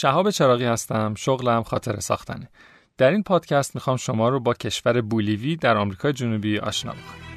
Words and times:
شهاب 0.00 0.30
چراغی 0.30 0.64
هستم 0.64 1.14
شغلم 1.14 1.62
خاطر 1.62 2.00
ساختنه. 2.00 2.48
در 2.98 3.10
این 3.10 3.22
پادکست 3.22 3.74
می‌خوام 3.74 3.96
شما 3.96 4.28
رو 4.28 4.40
با 4.40 4.54
کشور 4.54 5.00
بولیوی 5.00 5.56
در 5.56 5.76
آمریکای 5.76 6.12
جنوبی 6.12 6.58
آشنا 6.58 6.92
بکنم. 6.92 7.27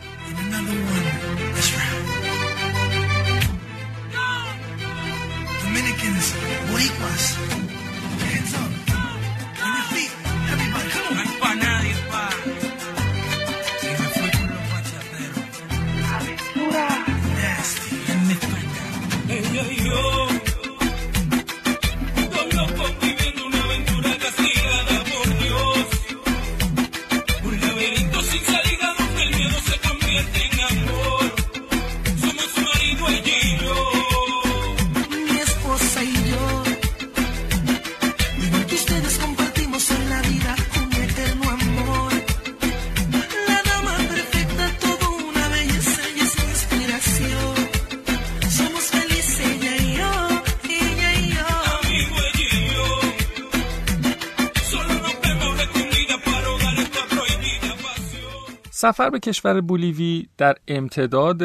سفر 58.81 59.09
به 59.09 59.19
کشور 59.19 59.61
بولیوی 59.61 60.27
در 60.37 60.55
امتداد 60.67 61.41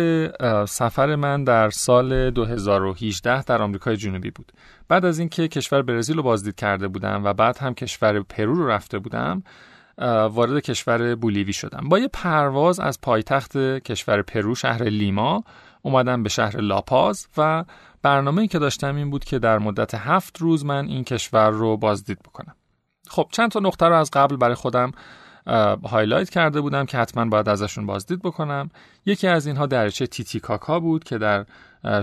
سفر 0.67 1.17
من 1.17 1.45
در 1.45 1.71
سال 1.71 2.31
2018 2.31 3.43
در 3.43 3.63
آمریکای 3.63 3.97
جنوبی 3.97 4.31
بود. 4.31 4.53
بعد 4.89 5.05
از 5.05 5.19
اینکه 5.19 5.49
کشور 5.49 5.83
برزیل 5.83 6.17
رو 6.17 6.23
بازدید 6.23 6.55
کرده 6.55 6.89
بودم 6.89 7.25
و 7.25 7.33
بعد 7.33 7.59
هم 7.59 7.75
کشور 7.75 8.21
پرو 8.21 8.55
رو 8.55 8.69
رفته 8.69 8.99
بودم 8.99 9.43
وارد 10.31 10.61
کشور 10.61 11.15
بولیوی 11.15 11.53
شدم. 11.53 11.89
با 11.89 11.99
یه 11.99 12.09
پرواز 12.09 12.81
از 12.81 13.01
پایتخت 13.01 13.57
کشور 13.59 14.23
پرو 14.23 14.55
شهر 14.55 14.83
لیما 14.83 15.45
اومدم 15.83 16.23
به 16.23 16.29
شهر 16.29 16.61
لاپاز 16.61 17.29
و 17.37 17.65
برنامه‌ای 18.03 18.49
که 18.49 18.59
داشتم 18.59 18.97
این 18.97 19.11
بود 19.11 19.25
که 19.25 19.39
در 19.39 19.59
مدت 19.59 19.95
هفت 19.95 20.39
روز 20.39 20.65
من 20.65 20.89
این 20.89 21.05
کشور 21.05 21.51
رو 21.51 21.77
بازدید 21.77 22.19
بکنم. 22.19 22.55
خب 23.09 23.29
چند 23.33 23.51
تا 23.51 23.61
نقطه 23.61 23.87
رو 23.87 23.95
از 23.95 24.11
قبل 24.11 24.37
برای 24.37 24.55
خودم 24.55 24.93
highlight 25.85 26.31
کرده 26.31 26.61
بودم 26.61 26.87
که 26.87 26.99
حتما 26.99 27.25
باید 27.25 27.49
ازشون 27.49 27.87
بازدید 27.87 28.23
بکنم. 28.23 28.71
یکی 29.07 29.29
از 29.29 29.47
اینها 29.47 29.67
دریاچه 29.67 30.07
تیتیکاکا 30.07 30.81
بود 30.81 31.05
که 31.05 31.19
در 31.19 31.47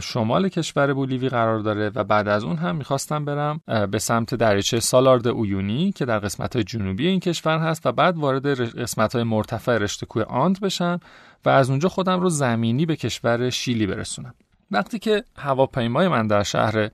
شمال 0.01 0.49
کشور 0.49 0.93
بولیوی 0.93 1.29
قرار 1.29 1.59
داره 1.59 1.91
و 1.95 2.03
بعد 2.03 2.27
از 2.27 2.43
اون 2.43 2.57
هم 2.57 2.75
می‌خواستم 2.75 3.25
برم 3.25 3.61
به 3.91 3.99
سمت 3.99 4.35
دریاچه 4.35 4.79
سالار 4.79 5.15
د 5.15 5.27
اویونی 5.27 5.91
که 5.91 6.05
در 6.05 6.19
قسمت 6.19 6.57
جنوبی 6.57 7.07
این 7.07 7.19
کشور 7.19 7.57
هست 7.59 7.85
و 7.85 7.91
بعد 7.91 8.17
وارد 8.17 8.45
قسمت 8.79 9.15
های 9.15 9.23
مرتفع 9.23 9.77
رشته 9.77 10.05
کوه 10.05 10.23
آند 10.23 10.59
بشم 10.59 10.99
و 11.45 11.49
از 11.49 11.69
اونجا 11.69 11.89
خودم 11.89 12.19
رو 12.19 12.29
زمینی 12.29 12.85
به 12.85 12.95
کشور 12.95 13.49
شیلی 13.49 13.87
برسونم. 13.87 14.33
وقتی 14.71 14.99
که 14.99 15.23
هواپیمای 15.37 16.07
من 16.07 16.27
در 16.27 16.43
شهر 16.43 16.89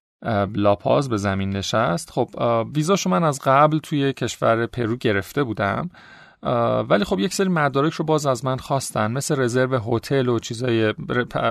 لاپاز 0.55 1.09
به 1.09 1.17
زمین 1.17 1.49
نشست 1.49 2.11
خب 2.11 2.29
ویزاشو 2.75 3.09
من 3.09 3.23
از 3.23 3.39
قبل 3.43 3.77
توی 3.77 4.13
کشور 4.13 4.65
پرو 4.65 4.95
گرفته 4.95 5.43
بودم. 5.43 5.89
ولی 6.89 7.03
خب 7.03 7.19
یک 7.19 7.33
سری 7.33 7.49
مدارک 7.49 7.93
رو 7.93 8.05
باز 8.05 8.25
از 8.25 8.45
من 8.45 8.57
خواستن 8.57 9.11
مثل 9.11 9.39
رزرو 9.39 9.79
هتل 9.95 10.27
و 10.27 10.39
چیزای 10.39 10.93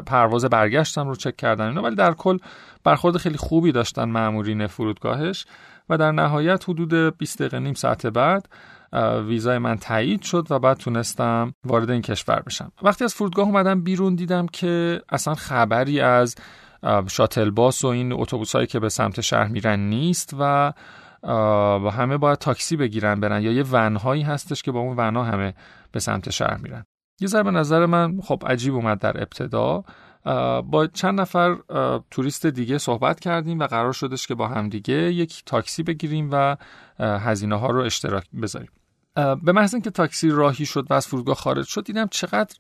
پرواز 0.07 0.45
برگشتم 0.45 1.09
رو 1.09 1.17
چک 1.17 1.37
کردن 1.37 1.69
اینا 1.69 1.83
ولی 1.83 1.97
در 1.97 2.13
کل 2.13 2.39
برخورد 2.85 3.17
خیلی 3.17 3.37
خوبی 3.37 3.73
داشتن 3.73 4.05
مامورین 4.05 4.67
فرودگاهش 4.67 5.47
و 5.89 5.99
در 5.99 6.13
نهایت 6.13 6.65
حدود 6.69 7.19
20 7.19 7.39
دقیقه 7.39 7.59
نیم 7.59 7.75
ساعت 7.75 8.07
بعد 8.07 8.49
ویزای 9.27 9.59
من 9.59 9.77
تایید 9.77 10.23
شد 10.23 10.47
و 10.51 10.59
بعد 10.59 10.77
تونستم 10.77 11.55
وارد 11.65 11.91
این 11.91 12.03
کشور 12.03 12.43
بشم. 12.47 12.73
وقتی 12.83 13.05
از 13.05 13.15
فرودگاه 13.15 13.47
اومدم 13.47 13.83
بیرون 13.83 14.15
دیدم 14.15 14.47
که 14.47 15.03
اصلا 15.09 15.35
خبری 15.35 16.01
از 16.01 16.35
شاتل 17.11 17.51
باس 17.51 17.85
و 17.85 17.87
این 17.87 18.13
اتوبوس 18.13 18.53
هایی 18.55 18.67
که 18.67 18.81
به 18.81 18.89
سمت 18.89 19.21
شهر 19.21 19.49
میرن 19.49 19.81
نیست 19.81 20.35
و 20.41 20.73
و 21.85 21.91
همه 21.91 22.17
باید 22.17 22.39
تاکسی 22.39 22.77
بگیرن 22.77 23.21
برن. 23.21 23.43
یا 23.43 23.53
یه 23.53 23.63
ونهایی 23.63 24.23
هستش 24.23 24.63
که 24.63 24.73
با 24.73 24.81
اون 24.81 24.97
ونها 24.97 25.25
همه 25.25 25.55
به 25.93 26.01
سمت 26.01 26.31
شهر 26.31 26.57
میرن. 26.57 26.85
یه 27.21 27.29
ذره 27.29 27.43
به 27.43 27.51
نظر 27.51 27.87
من 27.87 28.21
خب 28.21 28.43
عجیب 28.47 28.75
اومد 28.75 28.99
در 28.99 29.23
ابتدا. 29.23 29.85
با 30.63 30.89
چند 30.93 31.21
نفر 31.21 31.57
توریست 32.11 32.47
دیگه 32.47 32.79
صحبت 32.79 33.21
کردیم 33.21 33.59
و 33.59 33.67
قرار 33.67 33.93
شدش 33.93 34.27
که 34.27 34.35
با 34.35 34.49
هم 34.49 34.69
دیگه 34.69 34.95
یک 34.95 35.43
تاکسی 35.47 35.83
بگیریم 35.83 36.29
و 36.33 36.57
هزینه 36.99 37.59
ها 37.59 37.67
رو 37.67 37.81
اشتراک 37.81 38.25
بذاریم. 38.43 38.71
به 39.15 39.53
محض 39.53 39.75
اینکه 39.75 39.91
تاکسی 39.91 40.31
راهی 40.31 40.67
شد 40.67 40.87
و 40.91 40.95
از 40.95 41.07
فرودگاه 41.07 41.37
خارج 41.37 41.67
شد 41.67 41.85
دیدم 41.85 42.07
چقدر 42.11 42.57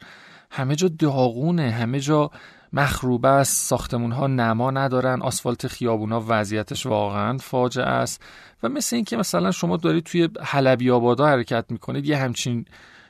همه 0.50 0.76
جا 0.76 0.88
داغونه 0.88 1.70
همه 1.70 2.00
جا 2.00 2.30
مخروبه 2.72 3.28
است 3.28 3.66
ساختمون 3.66 4.12
ها 4.12 4.26
نما 4.26 4.70
ندارن 4.70 5.22
آسفالت 5.22 5.66
خیابون 5.66 6.12
ها 6.12 6.24
وضعیتش 6.28 6.86
واقعا 6.86 7.38
فاجعه 7.38 7.86
است 7.86 8.22
و 8.62 8.68
مثل 8.68 8.96
اینکه 8.96 9.16
مثلا 9.16 9.50
شما 9.50 9.76
دارید 9.76 10.04
توی 10.04 10.28
حلبی 10.42 10.90
آبادا 10.90 11.26
حرکت 11.26 11.64
می‌کنید 11.68 12.06
یه 12.06 12.16
همچین 12.16 12.64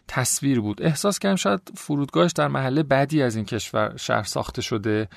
تصویر 0.08 0.60
بود. 0.60 0.82
احساس 0.82 1.18
کردم 1.18 1.36
شاید 1.36 1.60
فرودگاهش 1.76 2.32
در 2.32 2.48
محله 2.48 2.82
بعدی 2.82 3.22
از 3.22 3.36
این 3.36 3.44
کشور 3.44 3.96
شهر 3.96 4.22
ساخته 4.22 4.62
شده 4.62 5.08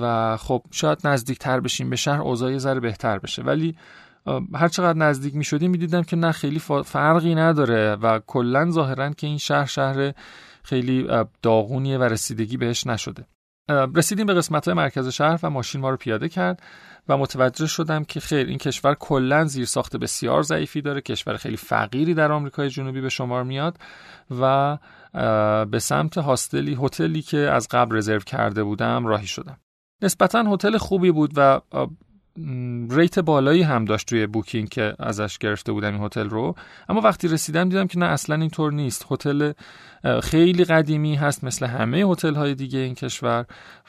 و 0.00 0.36
خب 0.36 0.62
شاید 0.70 0.98
نزدیک 1.04 1.38
تر 1.38 1.60
بشیم 1.60 1.90
به 1.90 1.96
شهر 1.96 2.20
اوضاع 2.20 2.58
ذره 2.58 2.80
بهتر 2.80 3.18
بشه. 3.18 3.42
ولی 3.42 3.76
هر 4.54 4.68
چقدر 4.68 4.98
نزدیک 4.98 5.34
می 5.34 5.44
شدیم 5.44 5.70
می 5.70 5.78
دیدم 5.78 6.02
که 6.02 6.16
نه 6.16 6.32
خیلی 6.32 6.58
فرقی 6.84 7.34
نداره 7.34 7.94
و 7.94 8.20
کلا 8.26 8.70
ظاهرا 8.70 9.10
که 9.10 9.26
این 9.26 9.38
شهر 9.38 9.66
شهر 9.66 10.12
خیلی 10.62 11.08
داغونیه 11.42 11.98
و 11.98 12.02
رسیدگی 12.02 12.56
بهش 12.56 12.86
نشده. 12.86 13.26
رسیدیم 13.68 14.26
به 14.26 14.34
قسمت 14.34 14.64
های 14.64 14.74
مرکز 14.74 15.08
شهر 15.08 15.40
و 15.42 15.50
ماشین 15.50 15.80
ما 15.80 15.90
رو 15.90 15.96
پیاده 15.96 16.28
کرد 16.28 16.62
و 17.08 17.16
متوجه 17.16 17.66
شدم 17.66 18.04
که 18.04 18.20
خیر 18.20 18.46
این 18.46 18.58
کشور 18.58 18.94
کلا 18.94 19.44
زیر 19.44 19.64
ساخت 19.64 19.96
بسیار 19.96 20.42
ضعیفی 20.42 20.80
داره 20.80 21.00
کشور 21.00 21.36
خیلی 21.36 21.56
فقیری 21.56 22.14
در 22.14 22.32
آمریکای 22.32 22.70
جنوبی 22.70 23.00
به 23.00 23.08
شمار 23.08 23.42
میاد 23.42 23.78
و 24.40 24.78
به 25.70 25.78
سمت 25.78 26.18
هاستلی 26.18 26.78
هتلی 26.82 27.22
که 27.22 27.38
از 27.38 27.68
قبل 27.70 27.96
رزرو 27.96 28.20
کرده 28.20 28.64
بودم 28.64 29.06
راهی 29.06 29.26
شدم. 29.26 29.56
نسبتا 30.02 30.52
هتل 30.52 30.78
خوبی 30.78 31.10
بود 31.10 31.32
و 31.36 31.60
ریت 32.90 33.18
بالایی 33.18 33.62
هم 33.62 33.84
داشت 33.84 34.12
روی 34.12 34.26
بوکینگ 34.26 34.68
که 34.68 34.94
ازش 34.98 35.38
گرفته 35.38 35.72
بودم 35.72 35.94
این 35.94 36.02
هتل 36.02 36.28
رو. 36.28 36.54
اما 36.88 37.00
وقتی 37.00 37.28
رسیدم 37.28 37.68
دیدم 37.68 37.86
که 37.86 37.98
نه 37.98 38.06
اصلا 38.06 38.36
اینطور 38.36 38.72
نیست. 38.72 39.06
هتل 39.10 39.52
خیلی 40.22 40.64
قدیمی 40.64 41.14
هست 41.14 41.44
مثل 41.44 41.66
همه 41.66 41.98
هتل 41.98 42.34
های 42.34 42.54
دیگه 42.54 42.78
این 42.78 42.94
کشور 42.94 43.46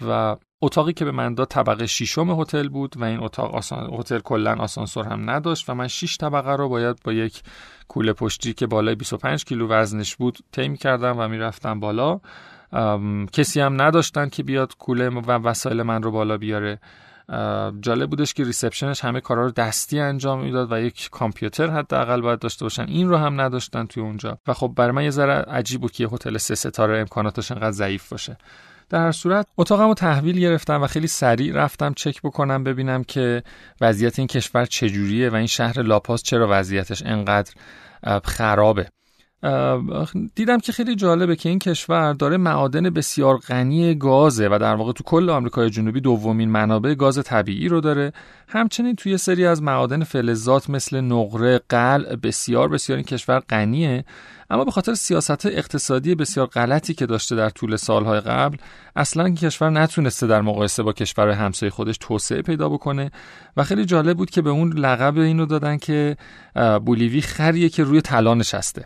و 0.08 0.36
اتاقی 0.62 0.94
که 0.94 1.06
به 1.06 1.12
من 1.12 1.34
داد 1.34 1.48
طبقه 1.48 1.86
ششم 1.86 2.42
هتل 2.42 2.70
بود 2.70 2.98
و 2.98 3.04
این 3.04 3.20
اتاق 3.24 3.56
آسان... 3.56 3.94
هتل 4.00 4.20
کلا 4.20 4.56
آسانسور 4.56 5.08
هم 5.08 5.30
نداشت 5.30 5.70
و 5.70 5.74
من 5.74 5.88
6 5.88 6.18
طبقه 6.18 6.56
رو 6.56 6.70
باید 6.70 6.96
با 7.04 7.14
یک 7.14 7.42
کوله 7.88 8.14
پشتی 8.14 8.54
که 8.54 8.68
بالای 8.68 8.96
25 8.96 9.46
کیلو 9.46 9.68
وزنش 9.68 10.16
بود 10.16 10.38
طی 10.52 10.78
کردم 10.78 11.16
و 11.20 11.28
می‌رفتم 11.28 11.80
بالا. 11.80 12.20
کسی 13.34 13.62
هم 13.62 13.82
نداشتن 13.82 14.30
که 14.30 14.44
بیاد 14.44 14.78
کوله 14.78 15.10
و 15.10 15.32
وسایل 15.32 15.82
من 15.82 16.04
رو 16.04 16.12
بالا 16.12 16.38
بیاره. 16.38 16.80
جالب 17.82 18.10
بودش 18.10 18.34
که 18.34 18.44
ریسپشنش 18.44 19.04
همه 19.04 19.22
کارا 19.22 19.46
رو 19.46 19.52
دستی 19.52 20.00
انجام 20.00 20.44
می‌داد 20.44 20.72
و 20.72 20.82
یک 20.82 21.10
کامپیوتر 21.10 21.70
حداقل 21.70 22.22
باید 22.22 22.40
داشته 22.40 22.66
باشن. 22.66 22.86
این 22.88 23.10
رو 23.10 23.18
هم 23.18 23.42
نداشتن 23.42 23.86
توی 23.86 24.04
اونجا. 24.04 24.38
و 24.48 24.54
خب 24.54 24.74
برای 24.76 24.92
من 24.92 25.04
یه 25.04 25.10
ذره 25.10 25.34
عجیب 25.34 25.82
بود 25.82 25.92
که 25.92 26.08
هتل 26.08 26.38
سه 26.38 26.56
ستاره 26.56 27.00
امکاناتش 27.00 27.52
انقدر 27.52 27.72
ضعیف 27.72 28.10
باشه. 28.10 28.38
در 28.90 29.06
هر 29.06 29.12
صورت 29.12 29.48
اتاقم 29.58 29.88
رو 29.88 29.94
تحویل 29.94 30.40
گرفتم 30.40 30.82
و 30.82 30.88
خیلی 30.88 31.08
سریع 31.08 31.54
رفتم 31.54 31.94
چک 31.94 32.22
بکنم 32.22 32.64
ببینم 32.64 33.04
که 33.04 33.44
وضعیت 33.82 34.20
این 34.20 34.28
کشور 34.28 34.66
چجوریه 34.66 35.30
و 35.30 35.36
این 35.36 35.48
شهر 35.48 35.82
لاپاس 35.82 36.24
چرا 36.24 36.48
وضعیتش 36.52 37.04
انقدر 37.06 37.54
خرابه. 38.24 38.90
دیدم 40.36 40.60
که 40.60 40.72
خیلی 40.72 40.96
جالبه 40.96 41.36
که 41.36 41.50
این 41.50 41.60
کشور 41.60 42.14
داره 42.14 42.38
معادن 42.38 42.90
بسیار 42.90 43.38
غنی 43.38 43.96
گازه 43.96 44.48
و 44.48 44.58
در 44.62 44.76
واقع 44.76 44.92
تو 44.92 45.04
کل 45.04 45.30
آمریکای 45.30 45.70
جنوبی 45.70 46.02
دومین 46.02 46.50
منابع 46.50 46.94
گاز 46.94 47.24
طبیعی 47.24 47.68
رو 47.68 47.82
داره. 47.82 48.14
همچنین 48.48 48.96
توی 48.96 49.18
سری 49.18 49.46
از 49.46 49.62
معادن 49.62 50.04
فلزات 50.04 50.70
مثل 50.70 51.02
نقره 51.02 51.62
قلع 51.70 52.16
بسیار 52.16 52.70
بسیار 52.70 52.96
این 52.96 53.06
کشور 53.06 53.40
غنیه. 53.40 54.06
اما 54.50 54.66
به 54.66 54.72
خاطر 54.72 54.94
سیاست 54.94 55.46
اقتصادی 55.46 56.16
بسیار 56.16 56.48
غلطی 56.48 56.94
که 56.94 57.06
داشته 57.06 57.36
در 57.36 57.50
طول 57.50 57.76
سالهای 57.76 58.20
قبل 58.20 58.58
اصلا 58.96 59.26
این 59.26 59.36
کشور 59.36 59.70
نتونسته 59.70 60.28
در 60.28 60.42
مقایسه 60.42 60.84
با 60.84 60.94
کشور 60.94 61.30
همسایه 61.30 61.72
خودش 61.72 61.98
توسعه 62.00 62.42
پیدا 62.42 62.70
بکنه. 62.70 63.12
و 63.58 63.64
خیلی 63.64 63.86
جالب 63.86 64.18
بود 64.18 64.30
که 64.30 64.42
به 64.42 64.50
اون 64.50 64.74
لقب 64.74 65.18
اینو 65.18 65.46
دادن 65.46 65.78
که 65.78 66.18
بولیوی 66.86 67.22
خریه 67.22 67.70
که 67.70 67.84
روی 67.84 68.02
طلا 68.02 68.34
نشسته. 68.34 68.86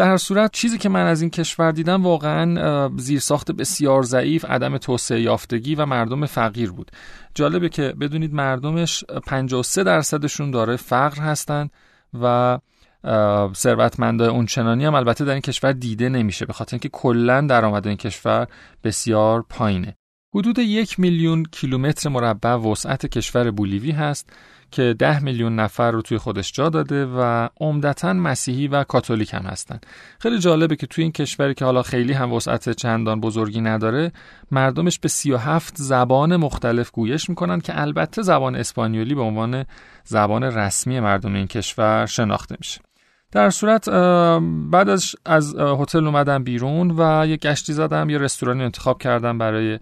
در 0.00 0.06
هر 0.06 0.16
صورت 0.16 0.52
چیزی 0.52 0.78
که 0.78 0.88
من 0.88 1.06
از 1.06 1.20
این 1.20 1.30
کشور 1.30 1.72
دیدم 1.72 2.02
واقعا 2.02 2.88
زیرساخت 2.96 3.50
بسیار 3.50 4.02
ضعیف 4.02 4.44
عدم 4.44 4.78
توسعه 4.78 5.20
یافتگی 5.20 5.74
و 5.74 5.86
مردم 5.86 6.26
فقیر 6.26 6.72
بود. 6.72 6.90
جالبه 7.34 7.68
که 7.68 7.94
بدونید 8.00 8.34
مردمش 8.34 9.04
53 9.04 9.84
درصدشون 9.84 10.50
داره 10.50 10.76
فقر 10.76 11.22
هستند 11.22 11.70
و 12.20 12.58
ثروتمندای 13.54 14.28
اون 14.28 14.46
چنانی 14.46 14.84
هم 14.84 14.94
البته 14.94 15.24
در 15.24 15.32
این 15.32 15.40
کشور 15.40 15.72
دیده 15.72 16.08
نمیشه 16.08 16.46
به 16.46 16.52
خاطر 16.52 16.74
اینکه 16.74 16.88
کلا 16.88 17.40
درآمد 17.40 17.86
این 17.86 17.96
کشور 17.96 18.46
بسیار 18.84 19.44
پایینه. 19.48 19.96
حدود 20.34 20.58
یک 20.58 21.00
میلیون 21.00 21.44
کیلومتر 21.44 22.08
مربع 22.08 22.54
وسعت 22.54 23.06
کشور 23.06 23.50
بولیوی 23.50 23.90
هست. 23.90 24.32
که 24.70 24.94
ده 24.98 25.22
میلیون 25.22 25.56
نفر 25.56 25.90
رو 25.90 26.02
توی 26.02 26.18
خودش 26.18 26.52
جا 26.52 26.68
داده 26.68 27.06
و 27.06 27.48
عمدتا 27.60 28.12
مسیحی 28.12 28.68
و 28.68 28.84
کاتولیک 28.84 29.34
هم 29.34 29.42
هستن. 29.42 29.80
خیلی 30.18 30.38
جالبه 30.38 30.76
که 30.76 30.86
توی 30.86 31.02
این 31.02 31.12
کشوری 31.12 31.54
که 31.54 31.64
حالا 31.64 31.82
خیلی 31.82 32.12
هم 32.12 32.32
وسعت 32.32 32.70
چندان 32.70 33.20
بزرگی 33.20 33.60
نداره 33.60 34.12
مردمش 34.50 34.98
به 34.98 35.08
37 35.08 35.74
زبان 35.76 36.36
مختلف 36.36 36.90
گویش 36.90 37.28
می‌کنن 37.28 37.60
که 37.60 37.80
البته 37.80 38.22
زبان 38.22 38.56
اسپانیولی 38.56 39.14
به 39.14 39.22
عنوان 39.22 39.64
زبان 40.04 40.42
رسمی 40.42 41.00
مردم 41.00 41.34
این 41.34 41.46
کشور 41.46 42.06
شناخته 42.06 42.56
میشه. 42.58 42.80
در 43.32 43.50
صورت 43.50 43.88
بعد 44.70 44.88
از 44.88 45.14
از 45.26 45.56
هتل 45.56 46.06
اومدم 46.06 46.44
بیرون 46.44 46.90
و 46.98 47.26
یه 47.26 47.36
گشتی 47.36 47.72
زدم 47.72 48.10
یه 48.10 48.18
رستورانی 48.18 48.62
انتخاب 48.62 49.02
کردم 49.02 49.38
برای 49.38 49.78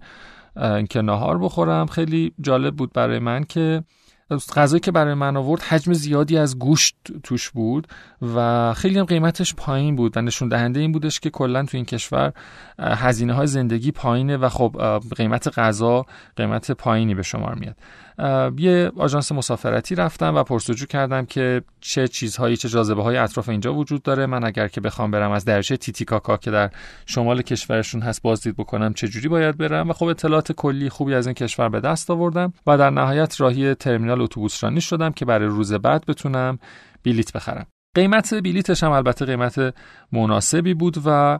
اینکه 0.55 1.01
ناهار 1.01 1.37
بخورم. 1.37 1.85
خیلی 1.85 2.33
جالب 2.41 2.75
بود 2.75 2.93
برای 2.93 3.19
من 3.19 3.43
که 3.43 3.83
غذایی 4.31 4.79
که 4.79 4.91
برای 4.91 5.13
من 5.13 5.37
آورد 5.37 5.61
حجم 5.61 5.93
زیادی 5.93 6.37
از 6.37 6.59
گوشت 6.59 6.95
توش 7.23 7.49
بود 7.49 7.87
و 8.35 8.73
خیلی 8.73 8.99
هم 8.99 9.05
قیمتش 9.05 9.55
پایین 9.55 9.95
بود 9.95 10.17
و 10.17 10.21
نشون 10.21 10.49
دهنده 10.49 10.79
این 10.79 10.91
بودش 10.91 11.19
که 11.19 11.29
کلا 11.29 11.65
تو 11.65 11.77
این 11.77 11.85
کشور 11.85 12.33
هزینه 12.79 13.33
های 13.33 13.47
زندگی 13.47 13.91
پایینه 13.91 14.37
و 14.37 14.49
خب 14.49 15.01
قیمت 15.15 15.59
غذا 15.59 16.05
قیمت 16.35 16.71
پایینی 16.71 17.15
به 17.15 17.23
شمار 17.23 17.55
میاد. 17.55 17.75
یه 18.57 18.91
آژانس 18.97 19.31
مسافرتی 19.31 19.95
رفتم 19.95 20.35
و 20.35 20.43
پرسجو 20.43 20.85
کردم 20.85 21.25
که 21.25 21.61
چه 21.81 22.07
چیزهایی 22.07 22.57
چه 22.57 22.69
جاذبه 22.69 23.03
های 23.03 23.17
اطراف 23.17 23.49
اینجا 23.49 23.73
وجود 23.73 24.03
داره. 24.03 24.25
من 24.25 24.43
اگر 24.43 24.67
که 24.67 24.81
بخوام 24.81 25.11
برم 25.11 25.31
از 25.31 25.45
درچه 25.45 25.77
تیتیکاکا 25.77 26.37
که 26.37 26.51
در 26.51 26.69
شمال 27.05 27.41
کشورشون 27.41 28.01
هست 28.01 28.21
بازدید 28.21 28.55
بکنم 28.55 28.93
چه 28.93 29.07
جوری 29.07 29.27
باید 29.27 29.57
برم؟ 29.57 29.89
و 29.89 29.93
خب 29.93 30.05
اطلاعات 30.05 30.51
کلی 30.51 30.89
خوبی 30.89 31.13
از 31.13 31.27
این 31.27 31.33
کشور 31.33 31.69
به 31.69 31.79
دست 31.79 32.09
آوردم 32.09 32.53
و 32.67 32.77
در 32.77 32.89
نهایت 32.89 33.41
راهی 33.41 33.75
ترمینال 33.75 34.21
اتوبوس 34.21 34.63
رانی 34.63 34.81
شدم 34.81 35.11
که 35.11 35.25
برای 35.25 35.47
روز 35.47 35.73
بعد 35.73 36.05
بتونم 36.05 36.59
بلیت 37.03 37.33
بخرم. 37.33 37.65
قیمت 37.95 38.33
بلیتش 38.33 38.83
هم 38.83 38.91
البته 38.91 39.25
قیمت 39.25 39.75
مناسبی 40.11 40.73
بود 40.73 40.97
و 41.05 41.39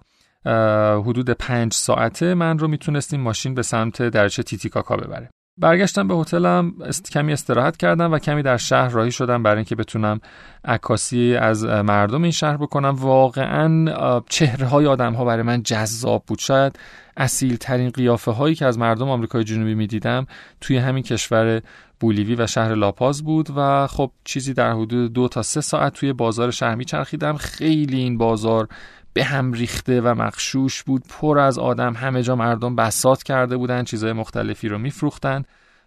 حدود 1.01 1.29
پنج 1.29 1.73
ساعته 1.73 2.33
من 2.33 2.59
رو 2.59 2.67
می‌تونستیم 2.67 3.21
ماشین 3.21 3.53
به 3.53 3.61
سمت 3.61 4.01
درچه 4.01 4.43
تیتیکاکا 4.43 4.97
ببره. 4.97 5.29
برگشتم 5.59 6.07
به 6.07 6.15
هتلم 6.15 6.73
است... 6.81 7.11
کمی 7.11 7.33
استراحت 7.33 7.77
کردم 7.77 8.11
و 8.11 8.19
کمی 8.19 8.43
در 8.43 8.57
شهر 8.57 8.89
راهی 8.89 9.11
شدم 9.11 9.43
برای 9.43 9.57
اینکه 9.57 9.75
بتونم 9.75 10.19
عکاسی 10.65 11.35
از 11.35 11.63
مردم 11.65 12.23
این 12.23 12.31
شهر 12.31 12.57
بکنم. 12.57 12.95
واقعا 12.95 14.21
چهره 14.29 14.67
های 14.67 14.85
آدم 14.85 15.13
ها 15.13 15.25
برای 15.25 15.43
من 15.43 15.63
جذاب 15.63 16.23
بود. 16.27 16.39
شاید 16.39 16.79
اصیل 17.17 17.55
ترین 17.55 17.89
قیافه 17.89 18.31
هایی 18.31 18.55
که 18.55 18.65
از 18.65 18.79
مردم 18.79 19.09
آمریکای 19.09 19.43
جنوبی 19.43 19.75
می‌دیدم 19.75 20.25
توی 20.61 20.77
همین 20.77 21.03
کشور 21.03 21.61
بولیوی 21.99 22.35
و 22.35 22.47
شهر 22.47 22.75
لاپاز 22.75 23.23
بود 23.23 23.47
و 23.55 23.87
خب 23.87 24.11
چیزی 24.23 24.53
در 24.53 24.71
حدود 24.71 25.13
دو 25.13 25.27
تا 25.27 25.41
سه 25.41 25.61
ساعت 25.61 25.93
توی 25.93 26.13
بازار 26.13 26.51
شهر 26.51 26.75
میچرخیدم. 26.75 27.37
خیلی 27.37 27.97
این 27.99 28.17
بازار 28.17 28.67
به 29.13 29.23
هم 29.23 29.53
ریخته 29.53 30.01
و 30.01 30.13
مخشوش 30.13 30.83
بود. 30.83 31.03
پر 31.09 31.39
از 31.39 31.59
آدم 31.59 31.93
همه 31.93 32.23
جا 32.23 32.35
مردم 32.35 32.75
بسات 32.75 33.23
کرده 33.23 33.57
بودن 33.57 33.83
چیزهای 33.83 34.13
مختلفی 34.13 34.67
رو 34.67 34.77
میفروختن 34.77 35.43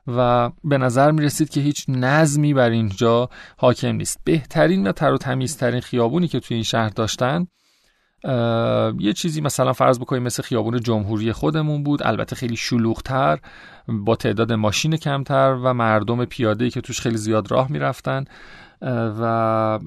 و 0.07 0.51
به 0.65 0.79
نظر 0.79 1.11
می 1.11 1.23
رسید 1.23 1.49
که 1.49 1.61
هیچ 1.61 1.85
نظمی 1.89 2.55
بر 2.55 2.71
اینجا 2.71 3.29
حاکم 3.57 3.97
نیست. 3.97 4.21
بهترین 4.25 4.87
و 4.87 4.93
تر 4.93 5.13
و 5.13 5.19
تمیزترین 5.19 5.81
خیابونی 5.81 6.29
که 6.29 6.41
توی 6.41 6.55
این 6.55 6.65
شهر 6.65 6.89
داشتن 6.89 7.47
یه 8.99 9.13
چیزی 9.17 9.41
مثلا 9.41 9.73
فرض 9.73 9.99
بکنیم 9.99 10.23
مثل 10.23 10.43
خیابون 10.43 10.81
جمهوری 10.81 11.33
خودمون 11.33 11.83
بود. 11.83 12.07
البته 12.07 12.37
خیلی 12.37 12.57
شلوغتر 12.57 13.39
با 13.89 14.17
تعداد 14.17 14.53
ماشین 14.53 14.97
کمتر 14.97 15.59
و 15.65 15.75
مردم 15.75 16.25
پیاده 16.25 16.71
که 16.71 16.81
توش 16.81 17.01
خیلی 17.01 17.17
زیاد 17.17 17.51
راه 17.51 17.73
می‌رفتن. 17.73 18.25
و 18.83 19.79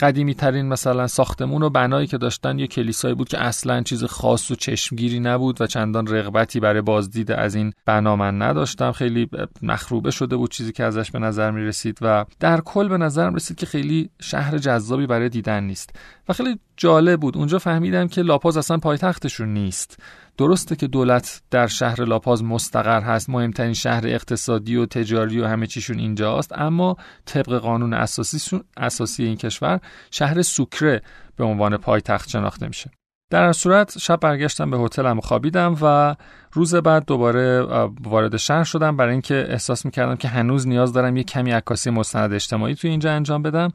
قدیمی 0.00 0.34
ترین 0.34 0.68
مثلا 0.68 1.06
ساختمون 1.06 1.62
و 1.62 1.70
بنایی 1.70 2.06
که 2.06 2.18
داشتن 2.18 2.58
یه 2.58 2.66
کلیسایی 2.66 3.14
بود 3.14 3.28
که 3.28 3.44
اصلا 3.44 3.82
چیز 3.82 4.04
خاص 4.04 4.50
و 4.50 4.54
چشمگیری 4.54 5.20
نبود 5.20 5.60
و 5.60 5.66
چندان 5.66 6.06
رغبتی 6.06 6.60
برای 6.60 6.80
بازدید 6.80 7.32
از 7.32 7.54
این 7.54 7.72
بنا 7.86 8.16
من 8.16 8.42
نداشتم. 8.42 8.92
خیلی 8.92 9.28
مخروبه 9.62 10.10
شده 10.10 10.36
بود 10.36 10.50
چیزی 10.50 10.72
که 10.72 10.84
ازش 10.84 11.10
به 11.10 11.18
نظر 11.18 11.50
می 11.50 11.60
رسید 11.60 11.98
و 12.00 12.24
در 12.40 12.60
کل 12.60 12.88
به 12.88 12.98
نظر 12.98 13.30
می 13.30 13.36
رسید 13.36 13.56
که 13.56 13.66
خیلی 13.66 14.10
شهر 14.20 14.58
جذابی 14.58 15.06
برای 15.06 15.28
دیدن 15.28 15.64
نیست. 15.64 15.96
و 16.28 16.32
خیلی 16.32 16.58
جالب 16.80 17.20
بود. 17.20 17.36
اونجا 17.36 17.58
فهمیدم 17.58 18.08
که 18.08 18.22
لاپاز 18.22 18.56
اصلا 18.56 18.76
پایتختشون 18.76 19.48
نیست. 19.48 19.98
درسته 20.38 20.76
که 20.76 20.86
دولت 20.86 21.42
در 21.50 21.66
شهر 21.66 22.04
لاپاز 22.04 22.44
مستقر 22.44 23.00
هست 23.00 23.30
مهمترین 23.30 23.72
شهر 23.72 24.06
اقتصادی 24.06 24.76
و 24.76 24.86
تجاری 24.86 25.40
و 25.40 25.46
همه 25.46 25.66
چیشون 25.66 25.98
اینجاست 25.98 26.58
اما 26.58 26.96
طبق 27.24 27.58
قانون 27.58 27.94
اساسی, 27.94 28.60
اساسی 28.76 29.24
این 29.24 29.36
کشور 29.36 29.80
شهر 30.10 30.42
سوکره 30.42 31.02
به 31.36 31.44
عنوان 31.44 31.76
پایتخت 31.76 32.28
شناخته 32.28 32.66
میشه. 32.66 32.90
در 33.30 33.52
صورت 33.52 33.98
شب 33.98 34.20
برگشتم 34.20 34.70
به 34.70 34.78
هتلم 34.78 35.20
خوابیدم 35.20 35.76
و 35.82 36.16
روز 36.52 36.74
بعد 36.74 37.04
دوباره 37.06 37.60
وارد 38.02 38.36
شهر 38.36 38.64
شدم. 38.64 38.96
برای 38.96 39.12
اینکه 39.12 39.46
احساس 39.48 39.84
می‌کردم 39.84 40.16
که 40.16 40.28
هنوز 40.28 40.68
نیاز 40.68 40.92
دارم 40.92 41.16
یه 41.16 41.22
کمی 41.22 41.50
عکاسی 41.50 41.90
مستند 41.90 42.32
اجتماعی 42.32 42.74
توی 42.74 42.90
اینجا 42.90 43.12
انجام 43.12 43.42
بدم. 43.42 43.72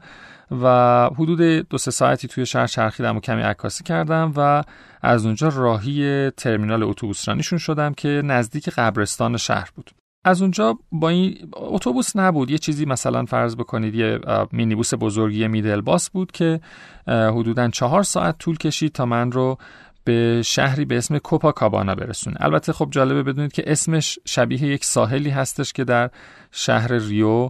و 0.50 0.66
حدود 1.16 1.40
دو 1.68 1.78
سه 1.78 1.90
ساعتی 1.90 2.28
توی 2.28 2.46
شهر 2.46 2.66
چرخیدم 2.66 3.16
و 3.16 3.20
کمی 3.20 3.42
عکاسی 3.42 3.84
کردم 3.84 4.32
و 4.36 4.62
از 5.02 5.26
اونجا 5.26 5.48
راهی 5.48 6.30
ترمینال 6.30 6.82
اتوبوس 6.82 7.28
رانیشون 7.28 7.58
شدم 7.58 7.94
که 7.94 8.22
نزدیک 8.24 8.68
قبرستان 8.68 9.36
شهر 9.36 9.70
بود. 9.74 9.90
از 10.24 10.42
اونجا 10.42 10.78
با 10.92 11.08
این 11.08 11.50
اتوبوس 11.52 12.16
نبود. 12.16 12.50
یه 12.50 12.58
چیزی 12.58 12.84
مثلا 12.84 13.24
فرض 13.24 13.56
بکنید 13.56 13.94
یه 13.94 14.20
مینیبوس 14.52 14.94
بزرگی 15.00 15.48
میدل 15.48 15.80
باس 15.80 16.10
بود 16.10 16.32
که 16.32 16.60
حدودا 17.06 17.68
چهار 17.68 18.02
ساعت 18.02 18.38
طول 18.38 18.56
کشید 18.56 18.92
تا 18.92 19.06
من 19.06 19.32
رو 19.32 19.58
به 20.04 20.42
شهری 20.44 20.84
به 20.84 20.96
اسم 20.96 21.18
کوپا 21.18 21.52
کابانا 21.52 21.94
برسونه. 21.94 22.36
البته 22.40 22.72
خب 22.72 22.88
جالبه 22.90 23.22
بدونید 23.22 23.52
که 23.52 23.62
اسمش 23.66 24.18
شبیه 24.24 24.62
یک 24.62 24.84
ساحلی 24.84 25.30
هستش 25.30 25.72
که 25.72 25.84
در 25.84 26.10
شهر 26.52 26.92
ریو 26.92 27.48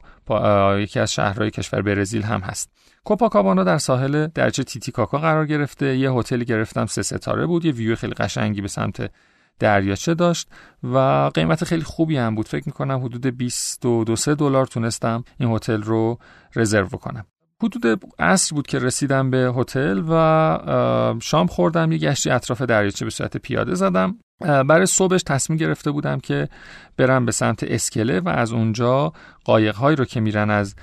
یکی 0.78 1.00
از 1.00 1.12
شهرهای 1.12 1.50
کشور 1.50 1.82
برزیل 1.82 2.22
هم 2.22 2.40
هست. 2.40 2.75
کوپاکابانا 3.06 3.64
در 3.64 3.78
ساحل 3.78 4.26
درچه 4.26 4.64
تیتیکاکا 4.64 5.18
قرار 5.18 5.46
گرفته. 5.46 5.96
یه 5.96 6.12
هتلی 6.12 6.44
گرفتم 6.44 6.86
سه 6.86 7.02
ستاره 7.02 7.46
بود. 7.46 7.64
یه 7.64 7.72
ویو 7.72 7.96
خیلی 7.96 8.14
قشنگی 8.14 8.60
به 8.60 8.68
سمت 8.68 9.10
دریاچه 9.58 10.14
داشت 10.14 10.48
و 10.82 10.98
قیمت 11.34 11.64
خیلی 11.64 11.82
خوبی 11.82 12.16
هم 12.16 12.34
بود. 12.34 12.48
فکر 12.48 12.62
می‌کنم 12.66 13.04
حدود 13.04 13.26
22 13.26 14.34
دلار 14.34 14.66
تونستم 14.66 15.24
این 15.40 15.50
هتل 15.50 15.82
رو 15.82 16.18
رزرو 16.56 16.88
کنم 16.88 17.26
حدود 17.62 18.04
عصر 18.18 18.54
بود 18.54 18.66
که 18.66 18.78
رسیدم 18.78 19.30
به 19.30 19.52
هتل 19.56 20.02
و 20.08 21.14
شام 21.22 21.46
خوردم. 21.46 21.92
یه 21.92 21.98
گشتی 21.98 22.30
اطراف 22.30 22.62
دریاچه 22.62 23.04
به 23.04 23.10
صورت 23.10 23.36
پیاده 23.36 23.74
زدم. 23.74 24.18
برای 24.40 24.86
صبحش 24.86 25.22
تصمیم 25.22 25.56
گرفته 25.58 25.90
بودم 25.90 26.20
که 26.20 26.48
برم 26.96 27.26
به 27.26 27.32
سمت 27.32 27.62
اسکله 27.62 28.20
و 28.20 28.28
از 28.28 28.52
اونجا 28.52 29.12
قایقهایی 29.44 29.96
رو 29.96 30.04
که 30.04 30.20
میرن 30.20 30.50
از 30.50 30.74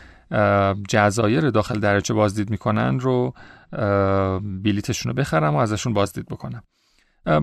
جزایر 0.90 1.50
داخل 1.50 1.80
درجه 1.80 2.14
بازدید 2.14 2.50
می‌کنن 2.50 3.00
رو 3.00 3.34
بلیتشون 4.64 5.12
رو 5.12 5.16
بخرم 5.16 5.56
و 5.56 5.58
ازشون 5.58 5.94
بازدید 5.94 6.26
بکنم. 6.26 6.64